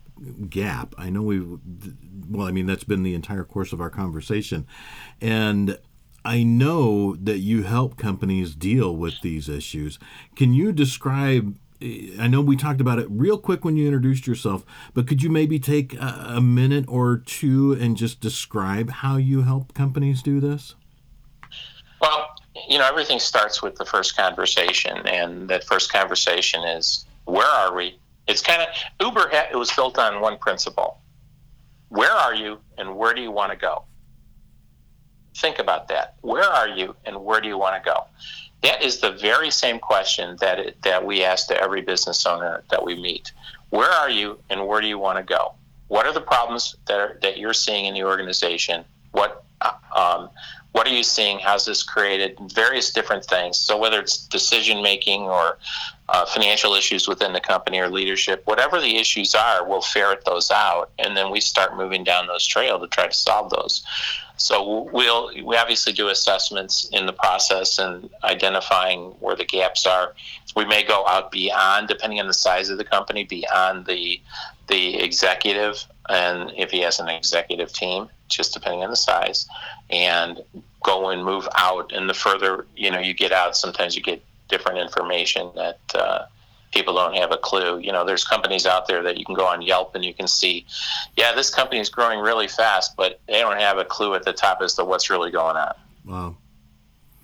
[0.49, 0.95] gap.
[0.97, 1.39] I know we,
[2.27, 4.65] well, I mean that's been the entire course of our conversation,
[5.21, 5.77] and
[6.25, 9.99] I know that you help companies deal with these issues.
[10.35, 11.55] Can you describe?
[11.81, 15.29] I know we talked about it real quick when you introduced yourself, but could you
[15.29, 20.75] maybe take a, minute or two and just describe how you help companies do this?
[22.01, 22.27] Well,
[22.67, 27.73] you know, everything starts with the first conversation, and that first conversation is where are
[27.73, 27.97] we?
[28.27, 28.67] It's kind of
[28.99, 29.29] Uber.
[29.31, 30.99] It was built on one principle:
[31.87, 33.83] where are you, and where do you want to go?
[35.35, 36.15] Think about that.
[36.21, 38.05] Where are you and where do you want to go?
[38.61, 42.63] That is the very same question that it, that we ask to every business owner
[42.69, 43.31] that we meet.
[43.69, 45.53] Where are you and where do you want to go?
[45.87, 48.83] What are the problems that are, that you're seeing in the organization?
[49.11, 49.43] What
[49.95, 50.29] um,
[50.71, 51.39] what are you seeing?
[51.39, 52.37] How's this created?
[52.53, 53.57] Various different things.
[53.57, 55.57] So whether it's decision making or
[56.07, 60.51] uh, financial issues within the company or leadership, whatever the issues are, we'll ferret those
[60.51, 63.83] out, and then we start moving down those trail to try to solve those.
[64.37, 70.15] So we'll we obviously do assessments in the process and identifying where the gaps are.
[70.55, 74.21] We may go out beyond, depending on the size of the company, beyond the
[74.67, 79.47] the executive, and if he has an executive team, just depending on the size,
[79.89, 80.41] and
[80.83, 81.91] go and move out.
[81.91, 85.79] And the further you know you get out, sometimes you get different information that.
[85.93, 86.25] Uh,
[86.71, 87.79] people don't have a clue.
[87.79, 90.27] You know, there's companies out there that you can go on Yelp and you can
[90.27, 90.65] see,
[91.17, 94.33] yeah, this company is growing really fast, but they don't have a clue at the
[94.33, 95.73] top as to what's really going on.
[96.05, 96.35] Wow.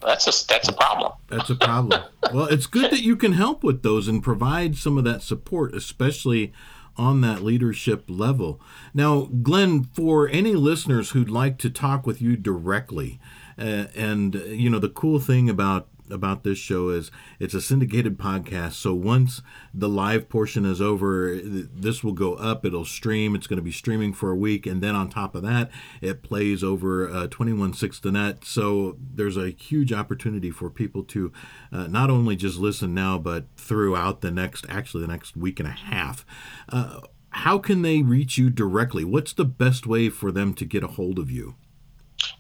[0.02, 1.14] That's a that's a problem.
[1.30, 2.04] That's a problem.
[2.34, 5.74] well, it's good that you can help with those and provide some of that support,
[5.74, 6.54] especially
[6.98, 8.62] on that leadership level.
[8.94, 13.20] Now, Glenn, for any listeners who'd like to talk with you directly,
[13.58, 18.18] uh, and you know the cool thing about about this show is it's a syndicated
[18.18, 18.74] podcast.
[18.74, 19.42] So once
[19.74, 22.66] the live portion is over, this will go up.
[22.66, 23.36] It'll stream.
[23.36, 25.70] It's going to be streaming for a week, and then on top of that,
[26.02, 28.46] it plays over uh, 216 the net.
[28.46, 31.34] So there's a huge opportunity for people to
[31.72, 35.68] uh, not only just listen now, but throughout the next, actually the next week and
[35.68, 36.26] a half.
[36.70, 39.04] Uh, how can they reach you directly?
[39.04, 41.56] What's the best way for them to get a hold of you?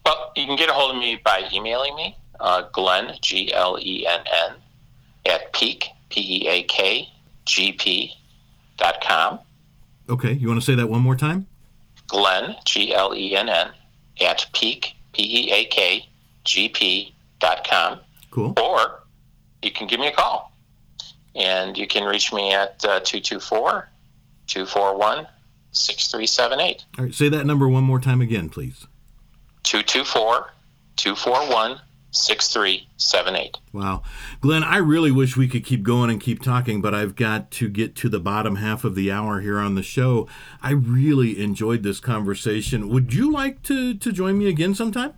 [0.06, 3.78] Well, you can get a hold of me by emailing me, uh, Glenn, G L
[3.80, 4.56] E N N,
[5.26, 7.10] at peak, P E A K,
[7.46, 8.14] G P
[8.78, 9.40] dot com.
[10.10, 11.48] Okay, you want to say that one more time?
[12.08, 13.72] Glenn, G L E N N,
[14.22, 16.08] at peak, P E A K,
[16.44, 18.00] G P dot com.
[18.32, 18.54] Cool.
[18.62, 19.04] Or
[19.62, 20.52] you can give me a call.
[21.36, 23.90] And you can reach me at uh, 224
[24.48, 25.28] 241
[25.72, 26.86] 6378.
[26.98, 28.88] All right, say that number one more time again, please.
[29.64, 30.54] 224
[30.96, 31.82] 241
[32.16, 33.58] 6378.
[33.74, 34.04] Wow.
[34.42, 37.70] Glenn, I really wish we could keep going and keep talking, but I've got to
[37.70, 40.28] get to the bottom half of the hour here on the show.
[40.62, 42.90] I really enjoyed this conversation.
[42.90, 45.14] Would you like to, to join me again sometime?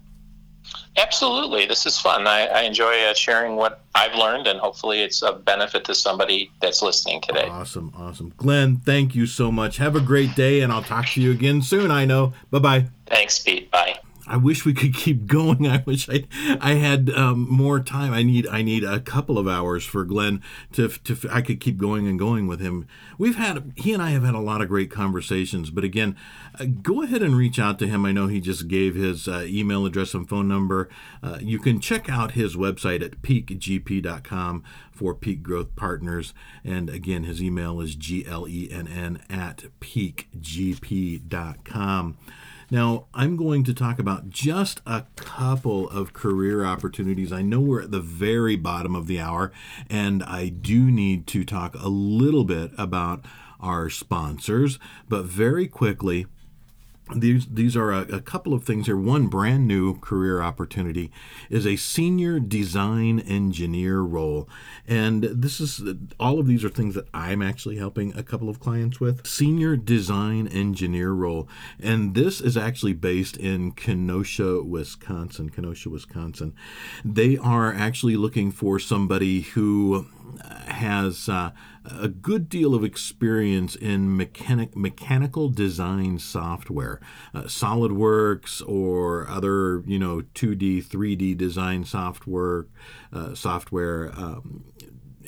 [0.97, 1.65] Absolutely.
[1.65, 2.25] This is fun.
[2.25, 6.51] I, I enjoy uh, sharing what I've learned, and hopefully it's a benefit to somebody
[6.60, 7.47] that's listening today.
[7.47, 7.93] Awesome.
[7.95, 8.33] Awesome.
[8.36, 9.77] Glenn, thank you so much.
[9.77, 12.33] Have a great day, and I'll talk to you again soon, I know.
[12.49, 12.86] Bye bye.
[13.05, 13.69] Thanks, Pete.
[13.69, 13.99] Bye.
[14.27, 15.67] I wish we could keep going.
[15.67, 16.25] I wish I
[16.59, 18.13] I had um, more time.
[18.13, 20.41] I need I need a couple of hours for Glenn
[20.73, 22.87] to to I could keep going and going with him.
[23.17, 25.69] We've had he and I have had a lot of great conversations.
[25.69, 26.15] But again,
[26.59, 28.05] uh, go ahead and reach out to him.
[28.05, 30.89] I know he just gave his uh, email address and phone number.
[31.23, 36.33] Uh, you can check out his website at peakgp.com for Peak Growth Partners.
[36.63, 40.37] And again, his email is g l e n n at peakgp.com.
[42.69, 47.32] Now, I'm going to talk about just a couple of career opportunities.
[47.32, 49.53] I know we're at the very bottom of the hour,
[49.89, 53.23] and I do need to talk a little bit about
[53.62, 56.27] our sponsors, but very quickly,
[57.15, 58.98] these these are a, a, couple of things here.
[58.98, 61.12] One brand new career opportunity
[61.50, 64.50] is a senior design engineer role,
[64.88, 65.82] and this is
[66.20, 69.26] all of these are things that I'm actually helping a couple of clients with.
[69.26, 71.48] Senior design engineer role,
[71.80, 75.50] and this is actually based in Kenosha, Wisconsin.
[75.50, 76.54] Kenosha, Wisconsin.
[77.06, 80.08] They are actually looking for somebody who
[80.77, 81.51] has uh,
[81.85, 86.99] a good deal of experience in mechanic mechanical design software,
[87.33, 92.65] uh, SolidWorks or other you know 2D 3D design software
[93.11, 94.11] uh, software.
[94.15, 94.63] Um,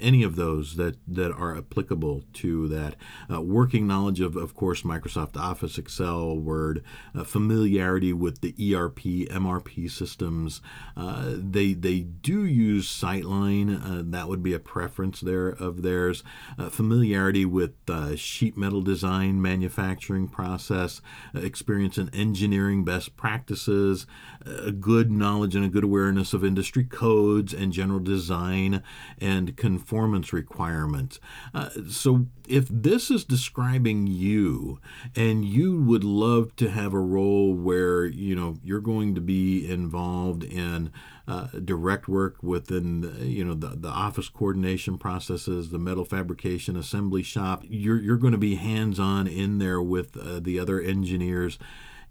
[0.01, 2.95] any of those that, that are applicable to that.
[3.31, 6.83] Uh, working knowledge of, of course, Microsoft Office, Excel, Word,
[7.15, 10.61] uh, familiarity with the ERP, MRP systems.
[10.95, 13.83] Uh, they, they do use SyteLine.
[13.83, 16.23] Uh, that would be a preference there of theirs.
[16.57, 21.01] Uh, familiarity with uh, sheet metal design, manufacturing process,
[21.33, 24.05] experience in engineering best practices,
[24.45, 28.83] a good knowledge and a good awareness of industry codes and general design
[29.19, 29.55] and
[29.89, 31.19] conformance requirements.
[31.53, 34.79] Uh, so, if this is describing you
[35.15, 39.67] and you would love to have a role where you know you're going to be
[39.69, 40.91] involved in
[41.27, 47.21] uh, direct work within you know the, the office coordination processes the metal fabrication assembly
[47.21, 51.59] shop you're, you're going to be hands-on in there with uh, the other engineers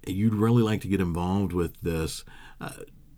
[0.06, 2.24] you'd really like to get involved with this,
[2.60, 2.70] uh,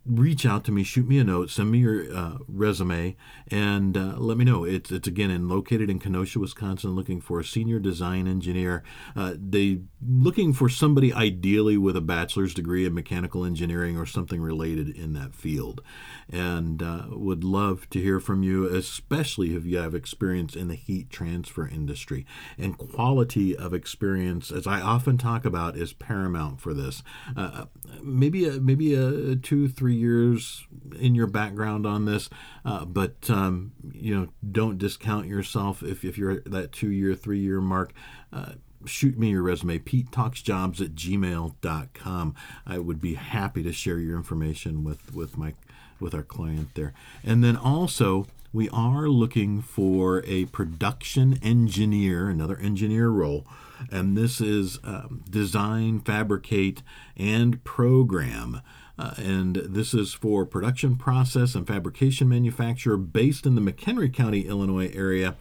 [0.06, 3.16] reach out to me, shoot me a note, send me your uh, resume,
[3.48, 4.64] and uh, let me know.
[4.64, 8.82] It's it's again in located in Kenosha, Wisconsin, looking for a senior design engineer.
[9.14, 14.40] Uh, they looking for somebody ideally with a bachelor's degree in mechanical engineering or something
[14.40, 15.82] related in that field,
[16.30, 20.74] and uh, would love to hear from you, especially if you have experience in the
[20.76, 22.24] heat transfer industry.
[22.56, 27.02] And quality of experience, as I often talk about, is paramount for this.
[27.36, 27.66] Uh,
[28.02, 30.66] maybe a, maybe a two three years
[30.98, 32.30] in your background on this,
[32.64, 37.14] uh, but um, you know don't discount yourself if, if you're at that two year
[37.14, 37.92] three year mark
[38.32, 38.52] uh,
[38.86, 42.34] shoot me your resume, petetalksjobs at gmail.com.
[42.66, 45.54] I would be happy to share your information with, with my
[45.98, 46.94] with our client there.
[47.22, 53.46] And then also we are looking for a production engineer, another engineer role,
[53.92, 56.82] and this is um, design, fabricate,
[57.16, 58.62] and program.
[59.00, 64.46] Uh, and this is for production process and fabrication manufacturer based in the McHenry County,
[64.46, 65.36] Illinois area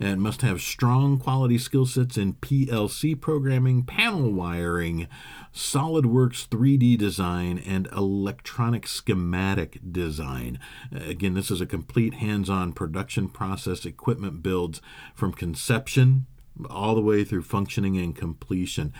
[0.00, 5.06] and must have strong quality skill sets in PLC programming, panel wiring,
[5.54, 10.58] SolidWorks 3D design, and electronic schematic design.
[10.92, 14.82] Again, this is a complete hands on production process equipment builds
[15.14, 16.26] from conception
[16.68, 18.92] all the way through functioning and completion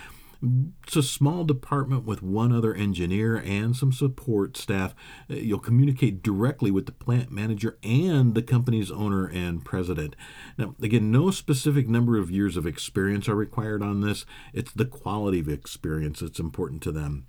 [0.87, 4.95] It's a small department with one other engineer and some support staff.
[5.31, 10.17] Uh, you'll communicate directly with the plant manager and the company's owner and president.
[10.59, 14.27] Now, again, no specific number of years of experience are required on this.
[14.53, 17.27] It's the quality of experience that's important to them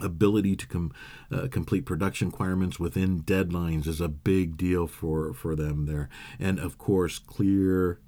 [0.00, 0.92] ability to com,
[1.32, 6.60] uh, complete production requirements within deadlines is a big deal for for them there and
[6.60, 7.98] of course clear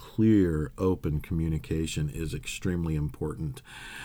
[0.00, 3.60] clear open communication is extremely important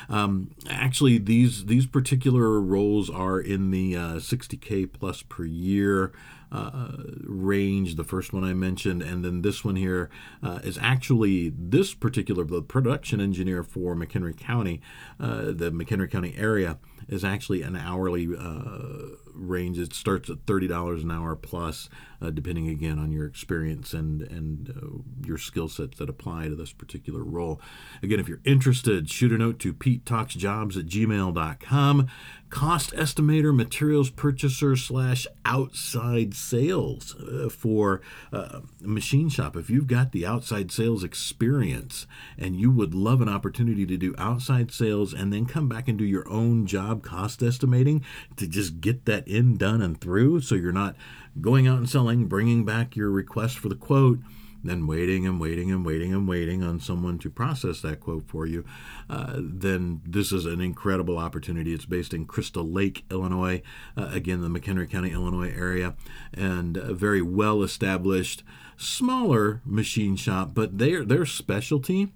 [0.10, 6.12] um, actually these these particular roles are in the uh, 60k plus per year
[6.52, 6.92] uh,
[7.24, 10.10] range, the first one I mentioned, and then this one here
[10.42, 14.82] uh, is actually this particular the production engineer for McHenry County,
[15.20, 16.78] uh, the McHenry County area
[17.10, 19.78] is actually an hourly uh, range.
[19.78, 21.90] It starts at thirty dollars an hour plus,
[22.22, 26.56] uh, depending again on your experience and and uh, your skill sets that apply to
[26.56, 27.60] this particular role.
[28.02, 32.08] Again, if you're interested, shoot a note to Pete Talks Jobs at gmail.com.
[32.50, 38.02] Cost estimator, materials purchaser slash outside sales uh, for
[38.32, 39.58] uh, machine shop.
[39.58, 42.08] If you've got the outside sales experience
[42.38, 45.98] and you would love an opportunity to do outside sales and then come back and
[45.98, 48.06] do your own job cost estimating
[48.38, 50.40] to just get that in, done, and through.
[50.42, 50.96] So you're not
[51.40, 54.20] going out and selling, bringing back your request for the quote,
[54.64, 58.46] then waiting and waiting and waiting and waiting on someone to process that quote for
[58.46, 58.66] you,
[59.10, 61.74] uh, then this is an incredible opportunity.
[61.74, 63.62] It's based in Crystal Lake, Illinois,
[63.96, 65.96] uh, again, the McHenry County, Illinois area,
[66.34, 68.44] and a very well established,
[68.78, 72.12] smaller machine shop, but their, their specialty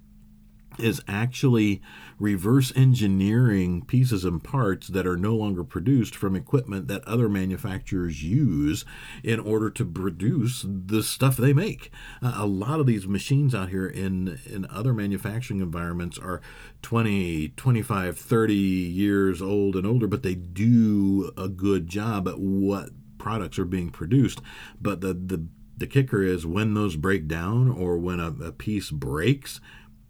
[0.78, 1.82] is actually
[2.18, 8.22] reverse engineering pieces and parts that are no longer produced from equipment that other manufacturers
[8.22, 8.84] use
[9.24, 11.90] in order to produce the stuff they make.
[12.22, 16.40] Uh, a lot of these machines out here in in other manufacturing environments are
[16.82, 22.90] 20, 25, 30 years old and older, but they do a good job at what
[23.18, 24.40] products are being produced.
[24.80, 25.46] But the the
[25.80, 29.60] the kicker is when those break down or when a, a piece breaks,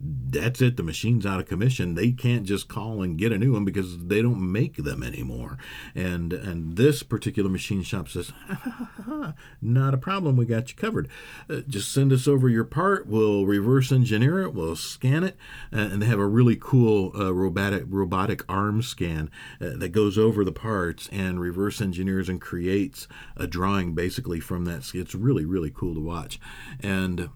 [0.03, 0.77] that's it.
[0.77, 1.95] The machine's out of commission.
[1.95, 5.59] They can't just call and get a new one because they don't make them anymore.
[5.95, 8.33] And and this particular machine shop says,
[9.61, 10.37] not a problem.
[10.37, 11.09] We got you covered.
[11.51, 13.07] Uh, just send us over your part.
[13.07, 14.55] We'll reverse engineer it.
[14.55, 15.37] We'll scan it,
[15.73, 19.31] uh, and they have a really cool uh, robotic robotic arm scan
[19.61, 24.65] uh, that goes over the parts and reverse engineers and creates a drawing basically from
[24.65, 24.95] that.
[24.95, 26.41] It's really really cool to watch,
[26.83, 27.29] and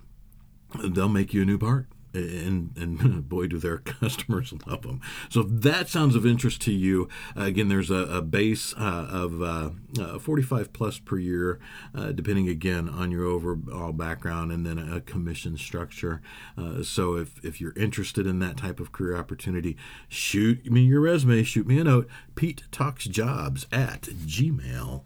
[0.82, 5.40] they'll make you a new part and and boy do their customers love them so
[5.40, 9.42] if that sounds of interest to you uh, again there's a, a base uh, of
[9.42, 11.60] uh, uh 45 plus per year
[11.94, 16.20] uh, depending again on your overall background and then a commission structure.
[16.56, 19.76] Uh, so if, if you're interested in that type of career opportunity
[20.08, 25.04] shoot me your resume shoot me a note pete talks jobs at gmail.com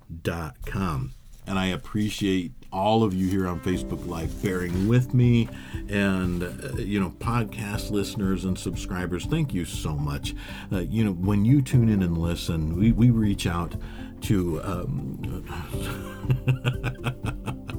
[1.49, 5.49] and I appreciate all of you here on Facebook Live bearing with me,
[5.88, 9.24] and uh, you know, podcast listeners and subscribers.
[9.24, 10.34] Thank you so much.
[10.70, 13.74] Uh, you know, when you tune in and listen, we we reach out
[14.22, 14.62] to.
[14.62, 15.44] Um,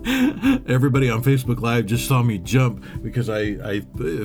[0.09, 3.81] Everybody on Facebook Live just saw me jump because I, I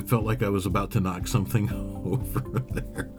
[0.07, 1.71] felt like I was about to knock something
[2.05, 3.11] over there.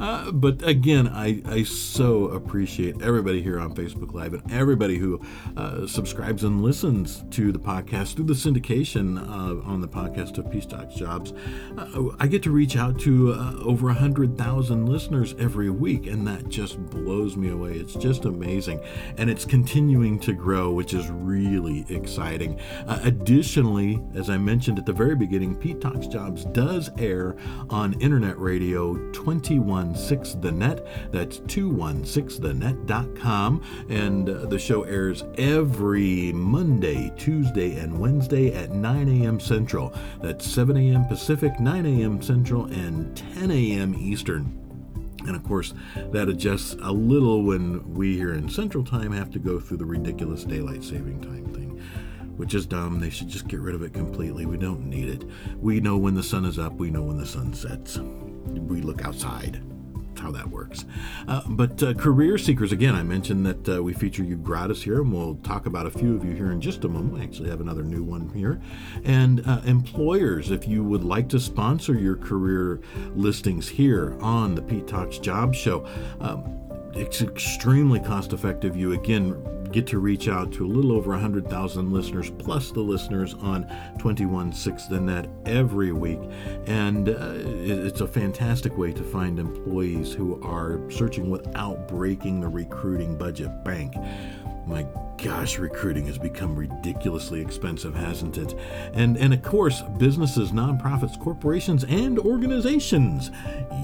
[0.00, 5.20] Uh, but again, I, I so appreciate everybody here on Facebook Live and everybody who
[5.56, 10.50] uh, subscribes and listens to the podcast through the syndication uh, on the podcast of
[10.50, 11.32] Pete Talks Jobs.
[11.76, 16.48] Uh, I get to reach out to uh, over 100,000 listeners every week, and that
[16.48, 17.74] just blows me away.
[17.74, 18.80] It's just amazing.
[19.16, 21.99] And it's continuing to grow, which is really exciting.
[22.86, 27.36] Uh, additionally, as I mentioned at the very beginning, Pete Talks Jobs does air
[27.68, 30.86] on internet radio 216 The Net.
[31.12, 33.62] That's 216thenet.com.
[33.88, 39.40] And uh, the show airs every Monday, Tuesday, and Wednesday at 9 a.m.
[39.40, 39.92] Central.
[40.22, 41.06] That's 7 a.m.
[41.06, 42.22] Pacific, 9 a.m.
[42.22, 43.96] Central, and 10 a.m.
[43.98, 44.56] Eastern.
[45.26, 45.74] And of course,
[46.12, 49.84] that adjusts a little when we here in Central Time have to go through the
[49.84, 51.69] ridiculous daylight saving time thing,
[52.40, 52.98] which is dumb.
[52.98, 54.46] They should just get rid of it completely.
[54.46, 55.28] We don't need it.
[55.58, 57.98] We know when the sun is up, we know when the sun sets.
[57.98, 59.62] We look outside
[60.18, 60.86] how that works.
[61.28, 65.02] Uh, but uh, career seekers, again, I mentioned that uh, we feature you gratis here,
[65.02, 67.12] and we'll talk about a few of you here in just a moment.
[67.12, 68.58] We actually have another new one here.
[69.04, 72.80] And uh, employers, if you would like to sponsor your career
[73.14, 75.86] listings here on the Pete Talks Job Show,
[76.20, 76.59] um,
[76.94, 78.76] it's extremely cost effective.
[78.76, 83.34] You again get to reach out to a little over 100,000 listeners, plus the listeners
[83.34, 83.64] on
[83.98, 86.18] 216 The Net every week.
[86.66, 92.48] And uh, it's a fantastic way to find employees who are searching without breaking the
[92.48, 93.94] recruiting budget bank.
[94.70, 94.86] My
[95.22, 98.54] gosh, recruiting has become ridiculously expensive, hasn't it?
[98.94, 103.32] And and of course, businesses, nonprofits, corporations, and organizations.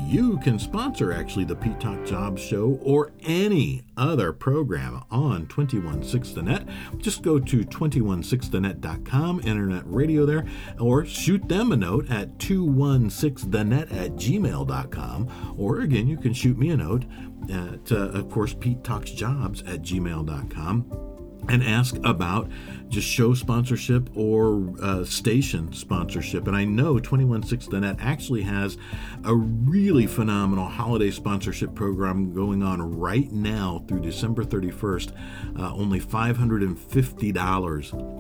[0.07, 6.43] You can sponsor actually the Talk Jobs Show or any other program on 216 The
[6.43, 6.69] Net.
[6.99, 10.47] Just go to 216thenet.com, internet radio there,
[10.79, 15.55] or shoot them a note at 216thenet at gmail.com.
[15.59, 17.05] Or again, you can shoot me a note
[17.51, 21.07] at, uh, of course, Pete Talks Jobs at gmail.com
[21.49, 22.51] and ask about
[22.89, 26.47] just show sponsorship or uh, station sponsorship.
[26.47, 28.79] And I know 216 The Net actually has
[29.25, 35.13] a really phenomenal holiday sponsorship program going on right now through December 31st.
[35.59, 38.13] Uh, only $550.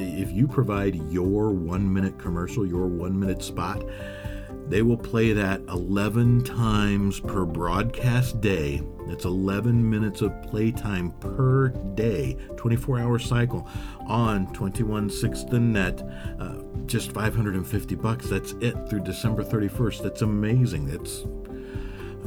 [0.00, 3.82] If you provide your one minute commercial, your one minute spot,
[4.68, 8.82] they will play that 11 times per broadcast day.
[9.06, 13.66] That's 11 minutes of playtime per day, 24 hour cycle
[14.06, 16.02] on 216 The Net.
[16.38, 18.28] Uh, just 550 bucks.
[18.28, 20.02] That's it through December 31st.
[20.02, 20.86] That's amazing.
[20.86, 21.24] That's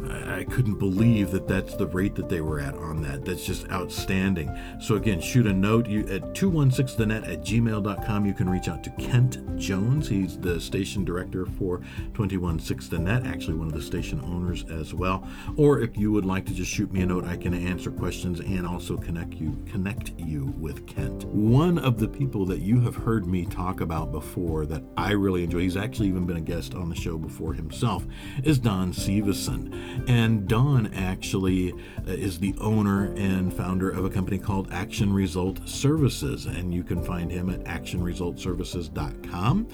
[0.10, 3.26] I couldn't believe that that's the rate that they were at on that.
[3.26, 4.56] That's just outstanding.
[4.80, 8.26] So again, shoot a note you at 216thenet at gmail.com.
[8.26, 10.10] You can reach out to Kent Jones.
[10.10, 11.82] He's the station director for
[12.14, 15.28] 216 The Net, actually one of the station owners as well.
[15.56, 18.40] Or if you would like to just shoot me a note, I can answer questions
[18.40, 21.26] and also connect you connect you with Kent.
[21.26, 25.44] One of the people that you have heard me talk about before that I really
[25.44, 28.06] enjoy, he's actually even been a guest on the show before himself,
[28.44, 29.91] is Don Severson.
[30.08, 35.68] And Don actually uh, is the owner and founder of a company called Action Result
[35.68, 36.46] Services.
[36.46, 39.68] And you can find him at actionresultservices.com.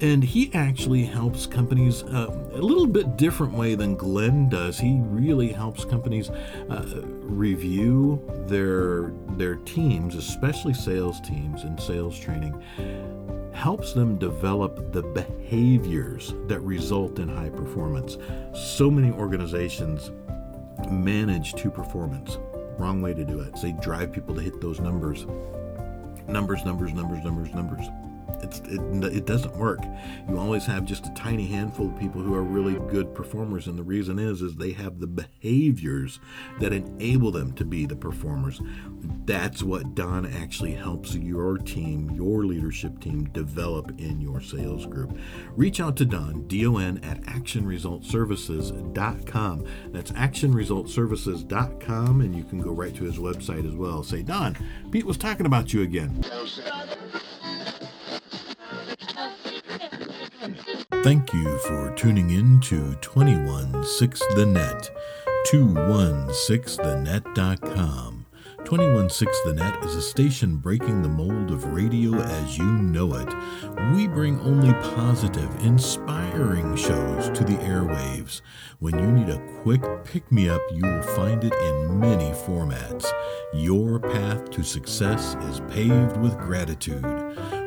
[0.00, 4.78] And he actually helps companies uh, a little bit different way than Glenn does.
[4.78, 12.62] He really helps companies uh, review their their teams, especially sales teams and sales training
[13.62, 18.18] helps them develop the behaviors that result in high performance.
[18.52, 20.10] So many organizations
[20.90, 22.38] manage to performance.
[22.76, 23.54] Wrong way to do it.
[23.62, 25.26] They drive people to hit those numbers.
[26.26, 27.86] Numbers, numbers, numbers, numbers, numbers
[28.60, 29.80] it's, it, it doesn't work.
[30.28, 33.78] You always have just a tiny handful of people who are really good performers, and
[33.78, 36.20] the reason is is they have the behaviors
[36.60, 38.60] that enable them to be the performers.
[39.24, 45.16] That's what Don actually helps your team, your leadership team, develop in your sales group.
[45.56, 49.66] Reach out to Don, D-O-N, at actionresultservices.com.
[49.88, 54.02] That's actionresultservices.com, and you can go right to his website as well.
[54.02, 54.54] Say, Don,
[54.90, 56.22] Pete was talking about you again.
[61.02, 64.88] Thank you for tuning in to 216 The Net,
[65.48, 68.26] 216thenet.com.
[68.64, 73.34] 216 The Net is a station breaking the mold of radio as you know it.
[73.96, 78.40] We bring only positive, inspiring shows to the airwaves.
[78.78, 83.10] When you need a quick pick me up, you will find it in many formats.
[83.52, 87.02] Your path to success is paved with gratitude.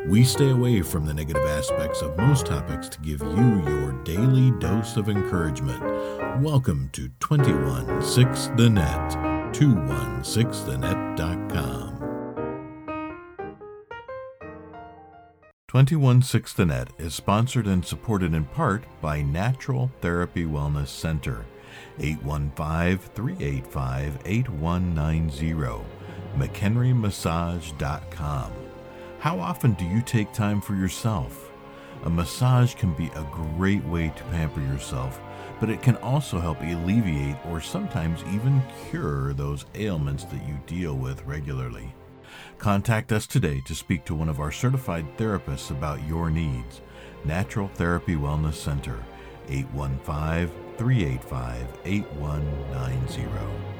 [0.07, 4.51] We stay away from the negative aspects of most topics to give you your daily
[4.59, 5.81] dose of encouragement.
[6.43, 9.13] Welcome to 216 The Net,
[9.51, 11.91] 216thenet.com.
[15.67, 21.47] 216 The Net is sponsored and supported in part by Natural Therapy Wellness Center,
[21.99, 25.53] 815 385 8190,
[26.37, 28.64] McHenryMassage.com.
[29.25, 31.51] How often do you take time for yourself?
[32.03, 35.19] A massage can be a great way to pamper yourself,
[35.59, 40.93] but it can also help alleviate or sometimes even cure those ailments that you deal
[40.93, 41.91] with regularly.
[42.59, 46.81] Contact us today to speak to one of our certified therapists about your needs.
[47.23, 49.03] Natural Therapy Wellness Center,
[49.49, 53.74] 815 385 8190.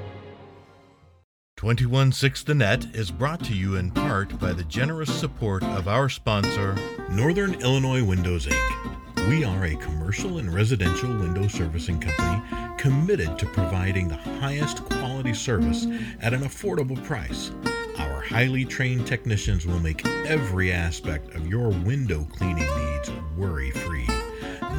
[1.58, 6.10] 216 The Net is brought to you in part by the generous support of our
[6.10, 6.76] sponsor,
[7.10, 9.30] Northern Illinois Windows Inc.
[9.30, 12.43] We are a commercial and residential window servicing company
[12.78, 15.88] committed to providing the highest quality service
[16.20, 17.51] at an affordable price.
[17.99, 24.10] Our highly trained technicians will make every aspect of your window cleaning needs worry free.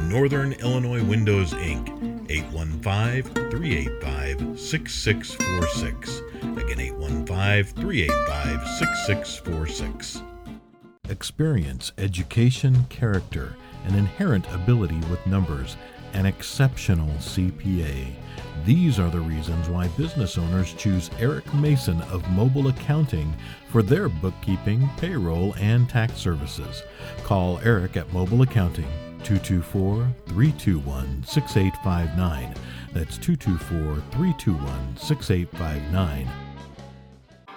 [0.03, 6.21] Northern Illinois Windows Inc 815 385 6646.
[6.41, 10.21] Again, 815 385 6646.
[11.09, 13.55] Experience, education, character,
[13.85, 15.77] an inherent ability with numbers,
[16.13, 18.13] an exceptional CPA.
[18.65, 23.33] These are the reasons why business owners choose Eric Mason of Mobile Accounting
[23.69, 26.83] for their bookkeeping, payroll, and tax services.
[27.23, 28.87] Call Eric at Mobile Accounting
[29.23, 32.53] 224 321 6859.
[32.93, 36.29] That's 224 321 6859.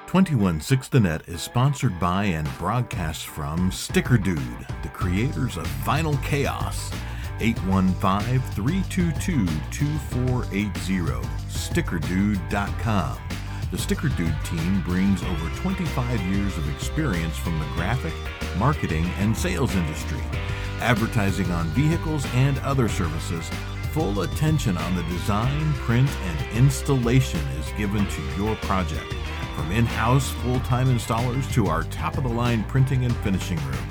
[0.06, 6.20] 216 The Net is sponsored by and broadcasts from Sticker Dude, the creators of Vinyl
[6.24, 6.90] Chaos.
[7.38, 11.28] 815 322 2480.
[11.48, 13.18] StickerDude.com.
[13.70, 18.14] The Sticker Dude team brings over 25 years of experience from the graphic,
[18.58, 20.20] marketing, and sales industry
[20.80, 23.48] advertising on vehicles and other services,
[23.92, 29.12] full attention on the design, print, and installation is given to your project.
[29.56, 33.58] From in house full time installers to our top of the line printing and finishing
[33.58, 33.88] room.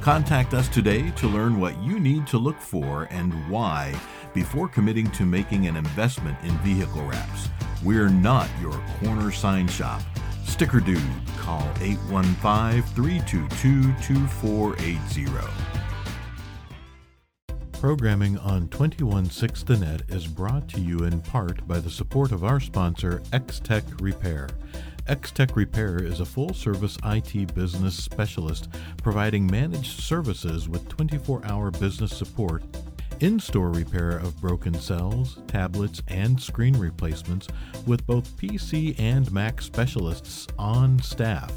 [0.00, 3.94] Contact us today to learn what you need to look for and why
[4.32, 7.48] before committing to making an investment in vehicle wraps.
[7.82, 10.02] We're not your corner sign shop.
[10.44, 11.02] Sticker Dude,
[11.38, 15.77] call 815 322 2480.
[17.80, 22.42] Programming on 216 The Net is brought to you in part by the support of
[22.42, 24.48] our sponsor, X-Tech Repair.
[25.06, 28.68] X-Tech Repair is a full-service IT business specialist
[29.00, 32.64] providing managed services with 24-hour business support
[33.20, 37.46] in-store repair of broken cells, tablets, and screen replacements
[37.86, 41.52] with both PC and Mac specialists on staff.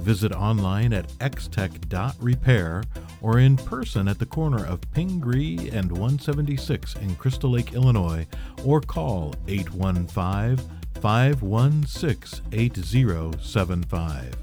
[0.00, 2.82] Visit online at xtech.repair
[3.22, 8.26] or in person at the corner of Pingree and 176 in Crystal Lake, Illinois,
[8.64, 10.58] or call 815
[11.00, 14.36] 516 8075.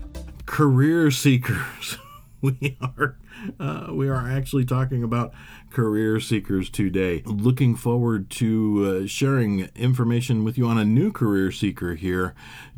[0.45, 1.97] Career seekers.
[2.41, 3.17] We are
[3.59, 5.33] uh, we are actually talking about
[5.69, 7.21] career seekers today.
[7.25, 12.33] Looking forward to uh, sharing information with you on a new career seeker here,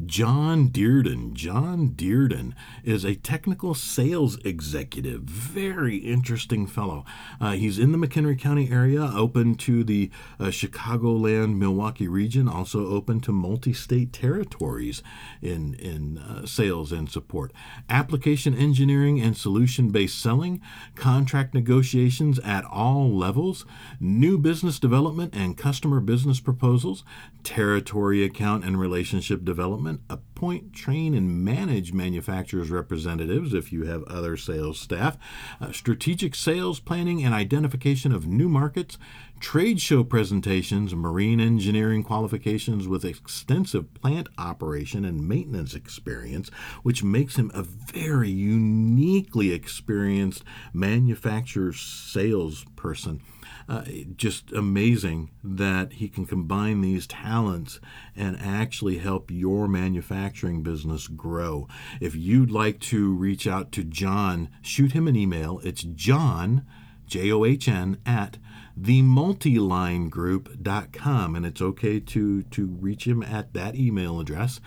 [0.05, 1.33] John Deardon.
[1.33, 5.21] John Deardon is a technical sales executive.
[5.21, 7.05] Very interesting fellow.
[7.39, 12.87] Uh, he's in the McHenry County area, open to the uh, Chicagoland, Milwaukee region, also
[12.87, 15.01] open to multi-state territories
[15.41, 17.53] in in uh, sales and support.
[17.89, 20.59] Application engineering and solution-based selling,
[20.95, 23.63] contract negotiations at all all levels,
[23.99, 27.03] new business development and customer business proposals,
[27.43, 34.35] territory account and relationship development, appoint, train, and manage manufacturers' representatives if you have other
[34.35, 35.15] sales staff,
[35.61, 38.97] uh, strategic sales planning and identification of new markets,
[39.41, 46.49] trade show presentations, marine engineering qualifications with extensive plant operation and maintenance experience,
[46.83, 53.19] which makes him a very uniquely experienced manufacturer salesperson.
[53.67, 53.83] Uh,
[54.15, 57.79] just amazing that he can combine these talents
[58.15, 61.67] and actually help your manufacturing business grow.
[61.99, 65.59] If you'd like to reach out to John, shoot him an email.
[65.63, 66.65] It's John,
[67.07, 68.37] J O H N, at
[68.81, 74.59] themultilinegroup.com and it's okay to to reach him at that email address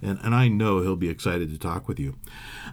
[0.03, 2.17] and, and I know he'll be excited to talk with you.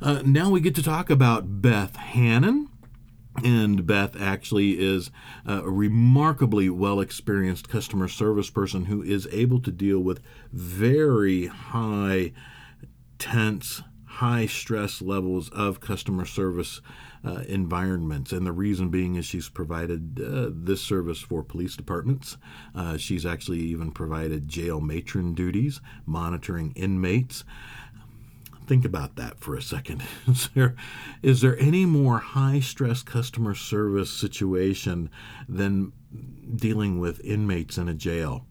[0.02, 2.70] Uh, now we get to talk about Beth Hannan.
[3.42, 5.12] And Beth actually is
[5.46, 10.20] a remarkably well experienced customer service person who is able to deal with
[10.52, 12.34] very high,
[13.18, 16.82] tense, high stress levels of customer service
[17.26, 18.32] uh, environments.
[18.32, 22.38] And the reason being is she's provided uh, this service for police departments.
[22.74, 27.44] Uh, she's actually even provided jail matron duties, monitoring inmates.
[28.68, 30.04] Think about that for a second.
[30.28, 30.76] Is there,
[31.24, 35.10] is there any more high stress customer service situation
[35.48, 35.92] than
[36.56, 38.46] dealing with inmates in a jail?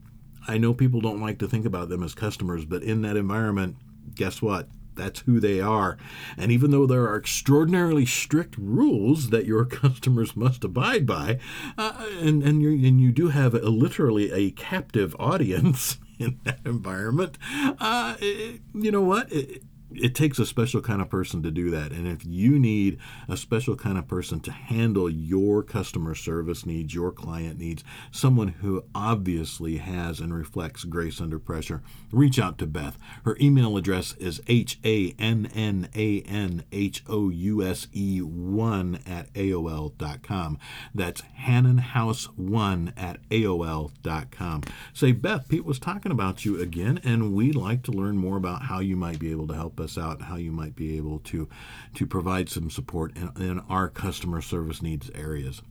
[0.48, 3.76] I know people don't like to think about them as customers, but in that environment,
[4.14, 4.68] guess what?
[4.98, 5.96] That's who they are.
[6.36, 11.38] And even though there are extraordinarily strict rules that your customers must abide by,
[11.78, 16.60] uh, and, and, you and you do have a, literally a captive audience in that
[16.66, 17.38] environment,
[17.80, 19.32] uh, it, you know what?
[19.32, 19.62] It,
[19.94, 21.92] it takes a special kind of person to do that.
[21.92, 26.94] And if you need a special kind of person to handle your customer service needs,
[26.94, 31.82] your client needs, someone who obviously has and reflects grace under pressure,
[32.12, 32.98] reach out to Beth.
[33.24, 38.20] Her email address is H A N N A N H O U S E
[38.20, 40.58] 1 at AOL.com.
[40.94, 44.62] That's HannanHouse1 at AOL.com.
[44.92, 48.62] Say, Beth, Pete was talking about you again, and we'd like to learn more about
[48.62, 51.48] how you might be able to help us out, how you might be able to
[51.94, 55.62] to provide some support in, in our customer service needs areas.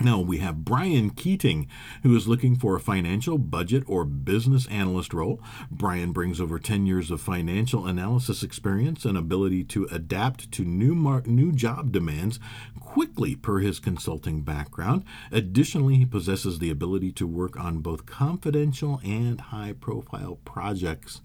[0.00, 1.68] Now we have Brian Keating,
[2.02, 5.40] who is looking for a financial, budget, or business analyst role.
[5.70, 10.96] Brian brings over 10 years of financial analysis experience and ability to adapt to new
[10.96, 12.40] mar- new job demands
[12.80, 15.04] quickly per his consulting background.
[15.30, 21.20] Additionally, he possesses the ability to work on both confidential and high-profile projects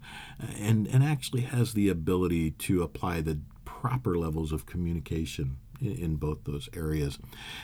[0.58, 6.44] and, and actually has the ability to apply the proper levels of communication in both
[6.44, 7.18] those areas.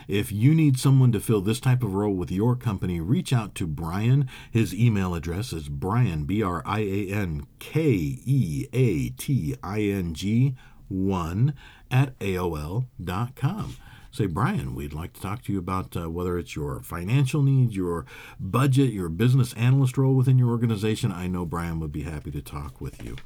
[0.09, 3.55] If you need someone to fill this type of role with your company, reach out
[3.57, 4.29] to Brian.
[4.51, 7.83] His email address is Brian, B R I A N K
[8.25, 10.55] E A T I N G
[10.89, 11.55] 1
[11.91, 13.77] at AOL.com.
[14.17, 17.77] Say, Brian, we'd like to talk to you about uh, whether it's your financial needs,
[17.77, 18.07] your
[18.41, 21.13] budget, your business analyst role within your organization.
[21.13, 23.17] I know Brian would be happy to talk with you.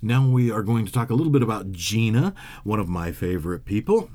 [0.00, 2.34] Now we are going to talk a little bit about Gina,
[2.64, 4.10] one of my favorite people.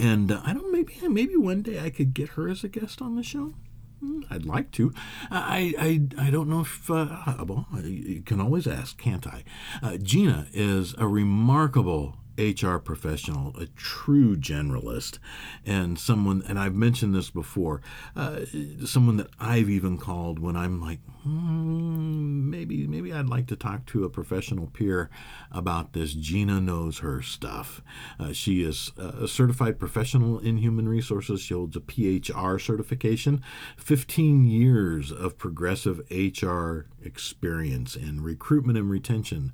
[0.00, 3.00] And uh, I don't maybe maybe one day I could get her as a guest
[3.00, 3.54] on the show.
[4.00, 4.92] Hmm, I'd like to.
[5.30, 5.74] I
[6.18, 9.44] I, I don't know if uh, well you can always ask, can't I?
[9.82, 15.18] Uh, Gina is a remarkable HR professional, a true generalist,
[15.64, 17.80] and someone, and I've mentioned this before,
[18.14, 18.40] uh,
[18.84, 23.86] someone that I've even called when I'm like, hmm, maybe, maybe I'd like to talk
[23.86, 25.10] to a professional peer
[25.50, 26.14] about this.
[26.14, 27.82] Gina knows her stuff.
[28.18, 31.40] Uh, she is a certified professional in human resources.
[31.40, 33.42] She holds a PHR certification,
[33.76, 39.52] 15 years of progressive HR experience in recruitment and retention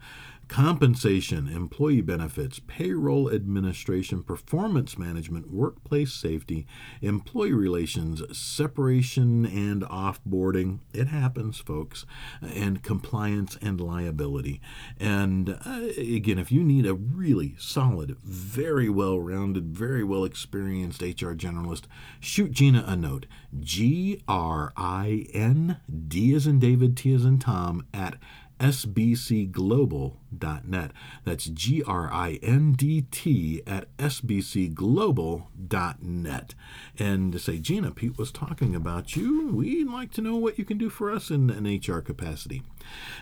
[0.53, 6.67] compensation, employee benefits, payroll administration, performance management, workplace safety,
[7.01, 10.81] employee relations, separation and offboarding.
[10.93, 12.05] It happens, folks,
[12.43, 14.61] and compliance and liability.
[15.01, 21.01] And uh, again, if you need a really solid, very well rounded, very well experienced
[21.01, 21.85] HR generalist,
[22.21, 23.25] shoot Gina a note.
[23.59, 25.79] G R I N
[26.09, 28.19] D as in David, T as in Tom at
[28.63, 30.93] sbcglobal.net.
[31.25, 36.55] That's G R I N D T at sbcglobal.net.
[36.99, 39.49] And to say, Gina, Pete was talking about you.
[39.49, 42.63] We'd like to know what you can do for us in an HR capacity.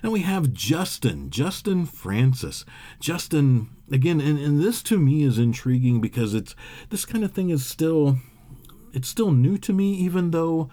[0.03, 2.66] And we have Justin, Justin Francis.
[3.01, 6.55] Justin, again, and, and this to me is intriguing because it's
[6.91, 8.18] this kind of thing is still
[8.93, 10.68] it's still new to me, even though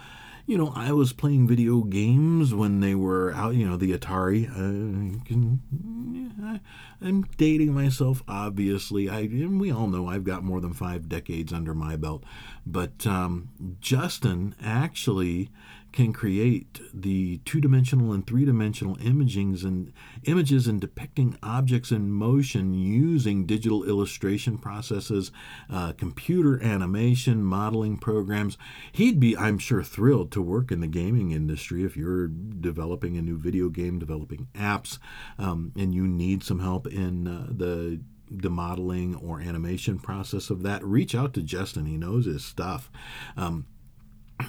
[0.48, 4.48] you know, I was playing video games when they were out, you know, the Atari.
[4.50, 6.60] Uh, yeah,
[7.02, 9.10] I'm dating myself, obviously.
[9.10, 12.24] I and we all know I've got more than five decades under my belt.
[12.66, 13.50] But um,
[13.82, 15.50] Justin actually
[15.92, 23.46] can create the two-dimensional and three-dimensional imagings and images and depicting objects in motion using
[23.46, 25.32] digital illustration processes,
[25.70, 28.58] uh, computer animation, modeling programs.
[28.92, 33.22] He'd be, I'm sure, thrilled to work in the gaming industry if you're developing a
[33.22, 35.00] new video game, developing apps,
[35.38, 40.64] um, and you need some help in uh, the the modeling or animation process of
[40.64, 41.86] that, reach out to Justin.
[41.86, 42.92] He knows his stuff.
[43.38, 43.68] Um,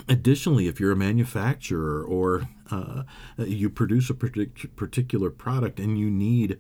[0.09, 3.05] Additionally, if you're a manufacturer or uh,
[3.39, 6.59] you produce a particular product and you need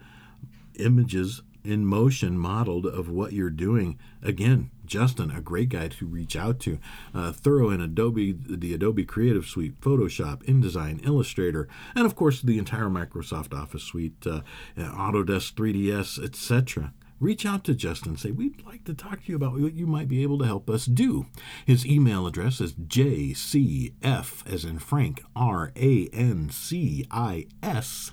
[0.78, 6.36] images in motion modeled of what you're doing, again, Justin, a great guy to reach
[6.36, 6.78] out to.
[7.14, 12.58] Uh, thorough in Adobe, the Adobe Creative Suite, Photoshop, InDesign, Illustrator, and of course the
[12.58, 14.40] entire Microsoft Office suite, uh,
[14.78, 19.36] Autodesk 3ds, etc reach out to Justin and say, We'd like to talk to you
[19.36, 21.26] about what you might be able to help us do.
[21.66, 28.12] His email address is jcf, as in Frank, R A N C I S.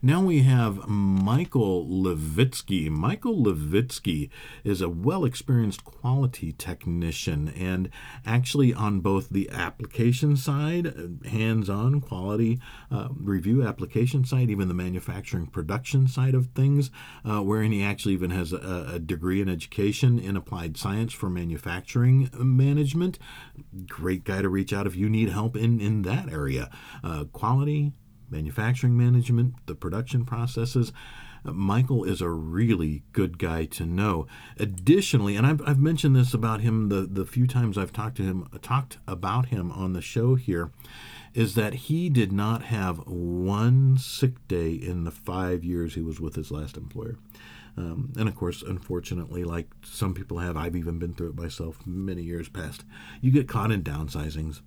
[0.00, 2.90] Now we have Michael Lewyckyj.
[2.90, 4.30] Michael Lewyckyj
[4.62, 7.90] is a well experienced quality technician and
[8.24, 10.94] actually on both the application side,
[11.28, 16.88] hands on quality uh, review application side, even the manufacturing production side of things,
[17.24, 21.28] uh, wherein he actually even has a, a degree in education in applied science for
[21.28, 23.18] manufacturing management.
[23.86, 26.70] Great guy to reach out if you need help in, in that area.
[27.02, 27.92] Uh, quality,
[28.30, 30.92] manufacturing management, the production processes.
[31.44, 34.26] Michael is a really good guy to know.
[34.58, 38.24] Additionally, and I've, I've mentioned this about him the, the few times I've talked to
[38.24, 40.72] him, talked about him on the show here,
[41.34, 46.18] is that he did not have one sick day in the five years he was
[46.18, 47.16] with his last employer.
[47.76, 51.86] Um, and of course, unfortunately, like some people have, I've even been through it myself
[51.86, 52.84] many years past,
[53.20, 54.60] you get caught in downsizings.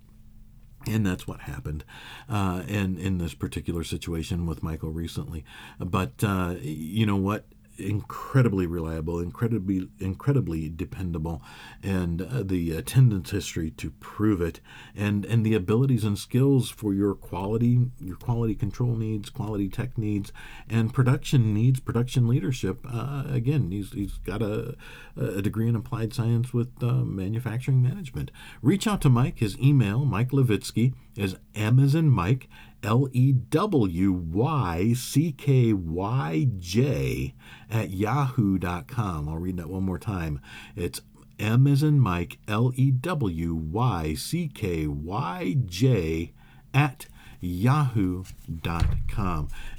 [0.87, 1.83] And that's what happened
[2.29, 5.43] uh, in, in this particular situation with Michael recently.
[5.77, 7.45] But uh, you know what?
[7.79, 11.41] Incredibly reliable, incredibly incredibly dependable,
[11.81, 14.59] and uh, the attendance history to prove it,
[14.95, 19.97] and and the abilities and skills for your quality your quality control needs, quality tech
[19.97, 20.33] needs,
[20.69, 22.85] and production needs, production leadership.
[22.89, 24.75] Uh, again, he's he's got a
[25.15, 28.31] a degree in applied science with uh, manufacturing management.
[28.61, 29.39] Reach out to Mike.
[29.39, 32.47] His email, Mike Lewyckyj, is Amazon Mike
[32.83, 37.33] L E W Y C K Y J
[37.69, 39.29] at yahoo.com.
[39.29, 40.39] I'll read that one more time.
[40.75, 41.01] It's
[41.37, 46.33] M as in Mike, L E W Y C K Y J
[46.73, 47.07] at
[47.41, 48.29] yahoo.com.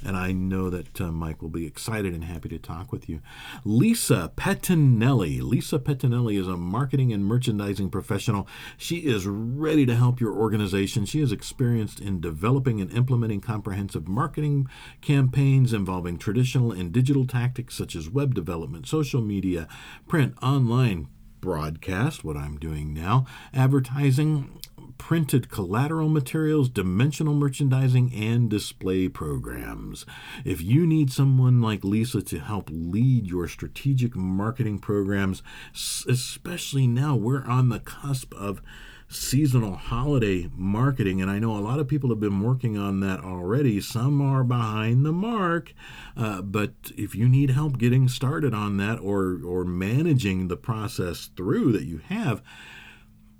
[0.03, 3.21] And I know that uh, Mike will be excited and happy to talk with you.
[3.63, 5.41] Lisa Pettinelli.
[5.41, 8.47] Lisa Pettinelli is a marketing and merchandising professional.
[8.77, 11.05] She is ready to help your organization.
[11.05, 14.67] She is experienced in developing and implementing comprehensive marketing
[15.01, 19.67] campaigns involving traditional and digital tactics such as web development, social media,
[20.07, 21.07] print, online,
[21.41, 24.59] broadcast, what I'm doing now, advertising,
[25.01, 30.05] printed collateral materials, dimensional merchandising, and display programs.
[30.45, 35.41] If you need someone like Lisa to help lead your strategic marketing programs,
[35.73, 38.61] especially now we're on the cusp of
[39.09, 43.21] seasonal holiday marketing, and I know a lot of people have been working on that
[43.21, 43.81] already.
[43.81, 45.73] Some are behind the mark,
[46.15, 51.31] uh, but if you need help getting started on that or or managing the process
[51.35, 52.43] through that you have,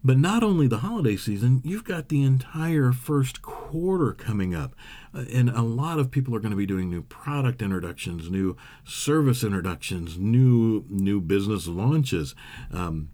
[0.03, 4.75] but not only the holiday season, you've got the entire first quarter coming up.
[5.13, 8.57] Uh, and a lot of people are going to be doing new product introductions, new
[8.83, 12.35] service introductions, new new business launches.
[12.71, 13.09] Um,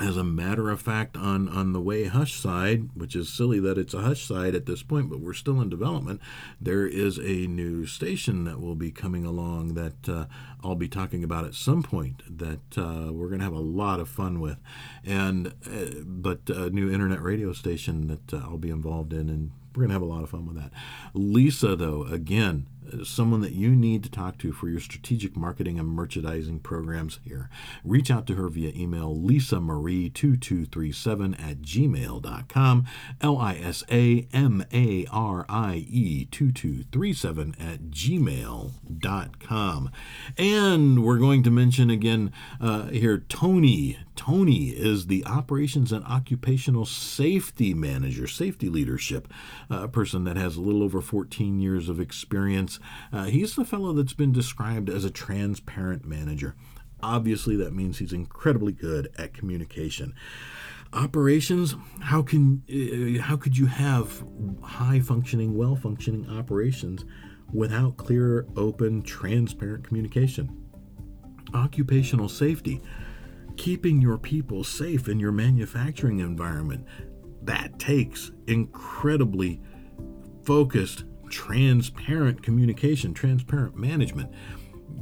[0.00, 3.76] as a matter of fact, on, on the way hush side, which is silly that
[3.76, 6.20] it's a hush side at this point, but we're still in development,
[6.60, 10.24] there is a new station that will be coming along that uh,
[10.64, 14.00] I'll be talking about at some point that uh, we're going to have a lot
[14.00, 14.58] of fun with.
[15.04, 19.50] And uh, but a new internet radio station that uh, I'll be involved in, and
[19.74, 20.70] we're going to have a lot of fun with that.
[21.12, 22.66] Lisa, though, again,
[23.04, 27.48] someone that you need to talk to for your strategic marketing and merchandising programs here.
[27.84, 32.84] Reach out to her via email lisamarie2237 at gmail.com,
[33.20, 39.90] L I S A M A R I E 2237 at gmail.com.
[40.36, 43.98] And we're going to mention again uh, here Tony.
[44.16, 49.32] Tony is the Operations and Occupational Safety Manager, Safety Leadership,
[49.70, 52.78] a person that has a little over 14 years of experience
[53.12, 56.54] uh, he's the fellow that's been described as a transparent manager.
[57.02, 60.14] Obviously, that means he's incredibly good at communication.
[60.92, 64.24] Operations, how can uh, how could you have
[64.62, 67.04] high functioning, well functioning operations
[67.52, 70.64] without clear, open, transparent communication?
[71.54, 72.80] Occupational safety,
[73.56, 76.84] keeping your people safe in your manufacturing environment,
[77.42, 79.60] that takes incredibly
[80.44, 84.30] focused transparent communication, transparent management.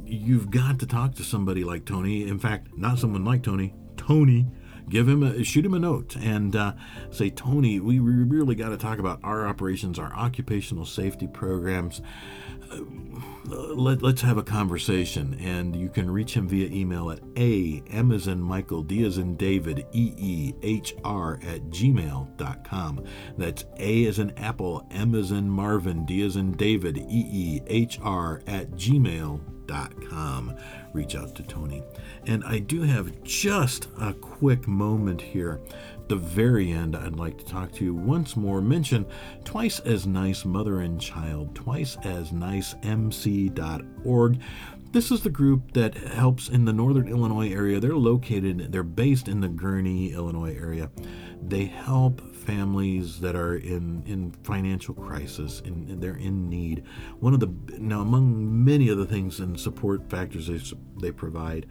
[0.05, 2.27] You've got to talk to somebody like Tony.
[2.27, 4.47] In fact, not someone like Tony, Tony.
[4.89, 6.73] Give him a shoot him a note and uh,
[7.11, 12.01] say, Tony, we really got to talk about our operations, our occupational safety programs.
[12.71, 12.81] Uh,
[13.49, 15.35] let, us have a conversation.
[15.39, 17.81] And you can reach him via email at a
[18.27, 23.03] in Michael, D as in David, E E H R at gmail.com.
[23.37, 24.87] That's A as in Apple,
[25.31, 30.55] in Marvin, D as in David, E E H R at gmail.com pete.com.
[30.93, 31.83] Reach out to Tony.
[32.25, 35.61] And I do have just a quick moment here.
[36.07, 38.61] the very end, I'd like to talk to you once more.
[38.61, 39.05] Mention
[39.43, 44.39] twice as nice mother and child, twice as nice MC.org.
[44.91, 47.79] This is the group that helps in the northern Illinois area.
[47.79, 50.89] They're located, they're based in the Gurnee, Illinois area.
[51.43, 56.83] They help families that are in, in financial crisis and they're in need.
[57.19, 60.59] One of the now among many of the things and support factors they,
[60.99, 61.67] they provide,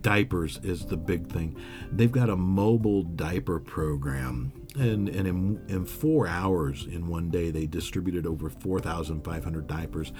[0.00, 1.56] diapers is the big thing.
[1.90, 7.50] They've got a mobile diaper program and, and in, in four hours in one day
[7.50, 10.12] they distributed over 4500 diapers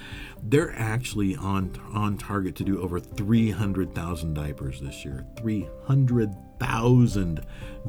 [0.43, 6.52] they're actually on on target to do over 300000 diapers this year 300000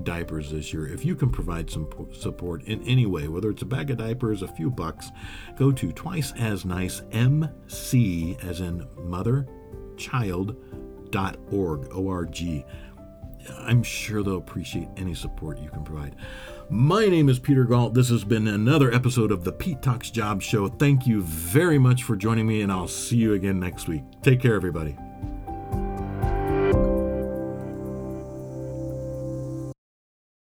[0.02, 3.66] diapers this year if you can provide some support in any way whether it's a
[3.66, 5.10] bag of diapers a few bucks
[5.56, 9.46] go to twice as nice mc as in mother
[11.10, 12.64] dot org o-r-g
[13.58, 16.16] I'm sure they'll appreciate any support you can provide.
[16.70, 17.94] My name is Peter Galt.
[17.94, 20.68] This has been another episode of the Pete Talks Job Show.
[20.68, 24.02] Thank you very much for joining me, and I'll see you again next week.
[24.22, 24.96] Take care, everybody.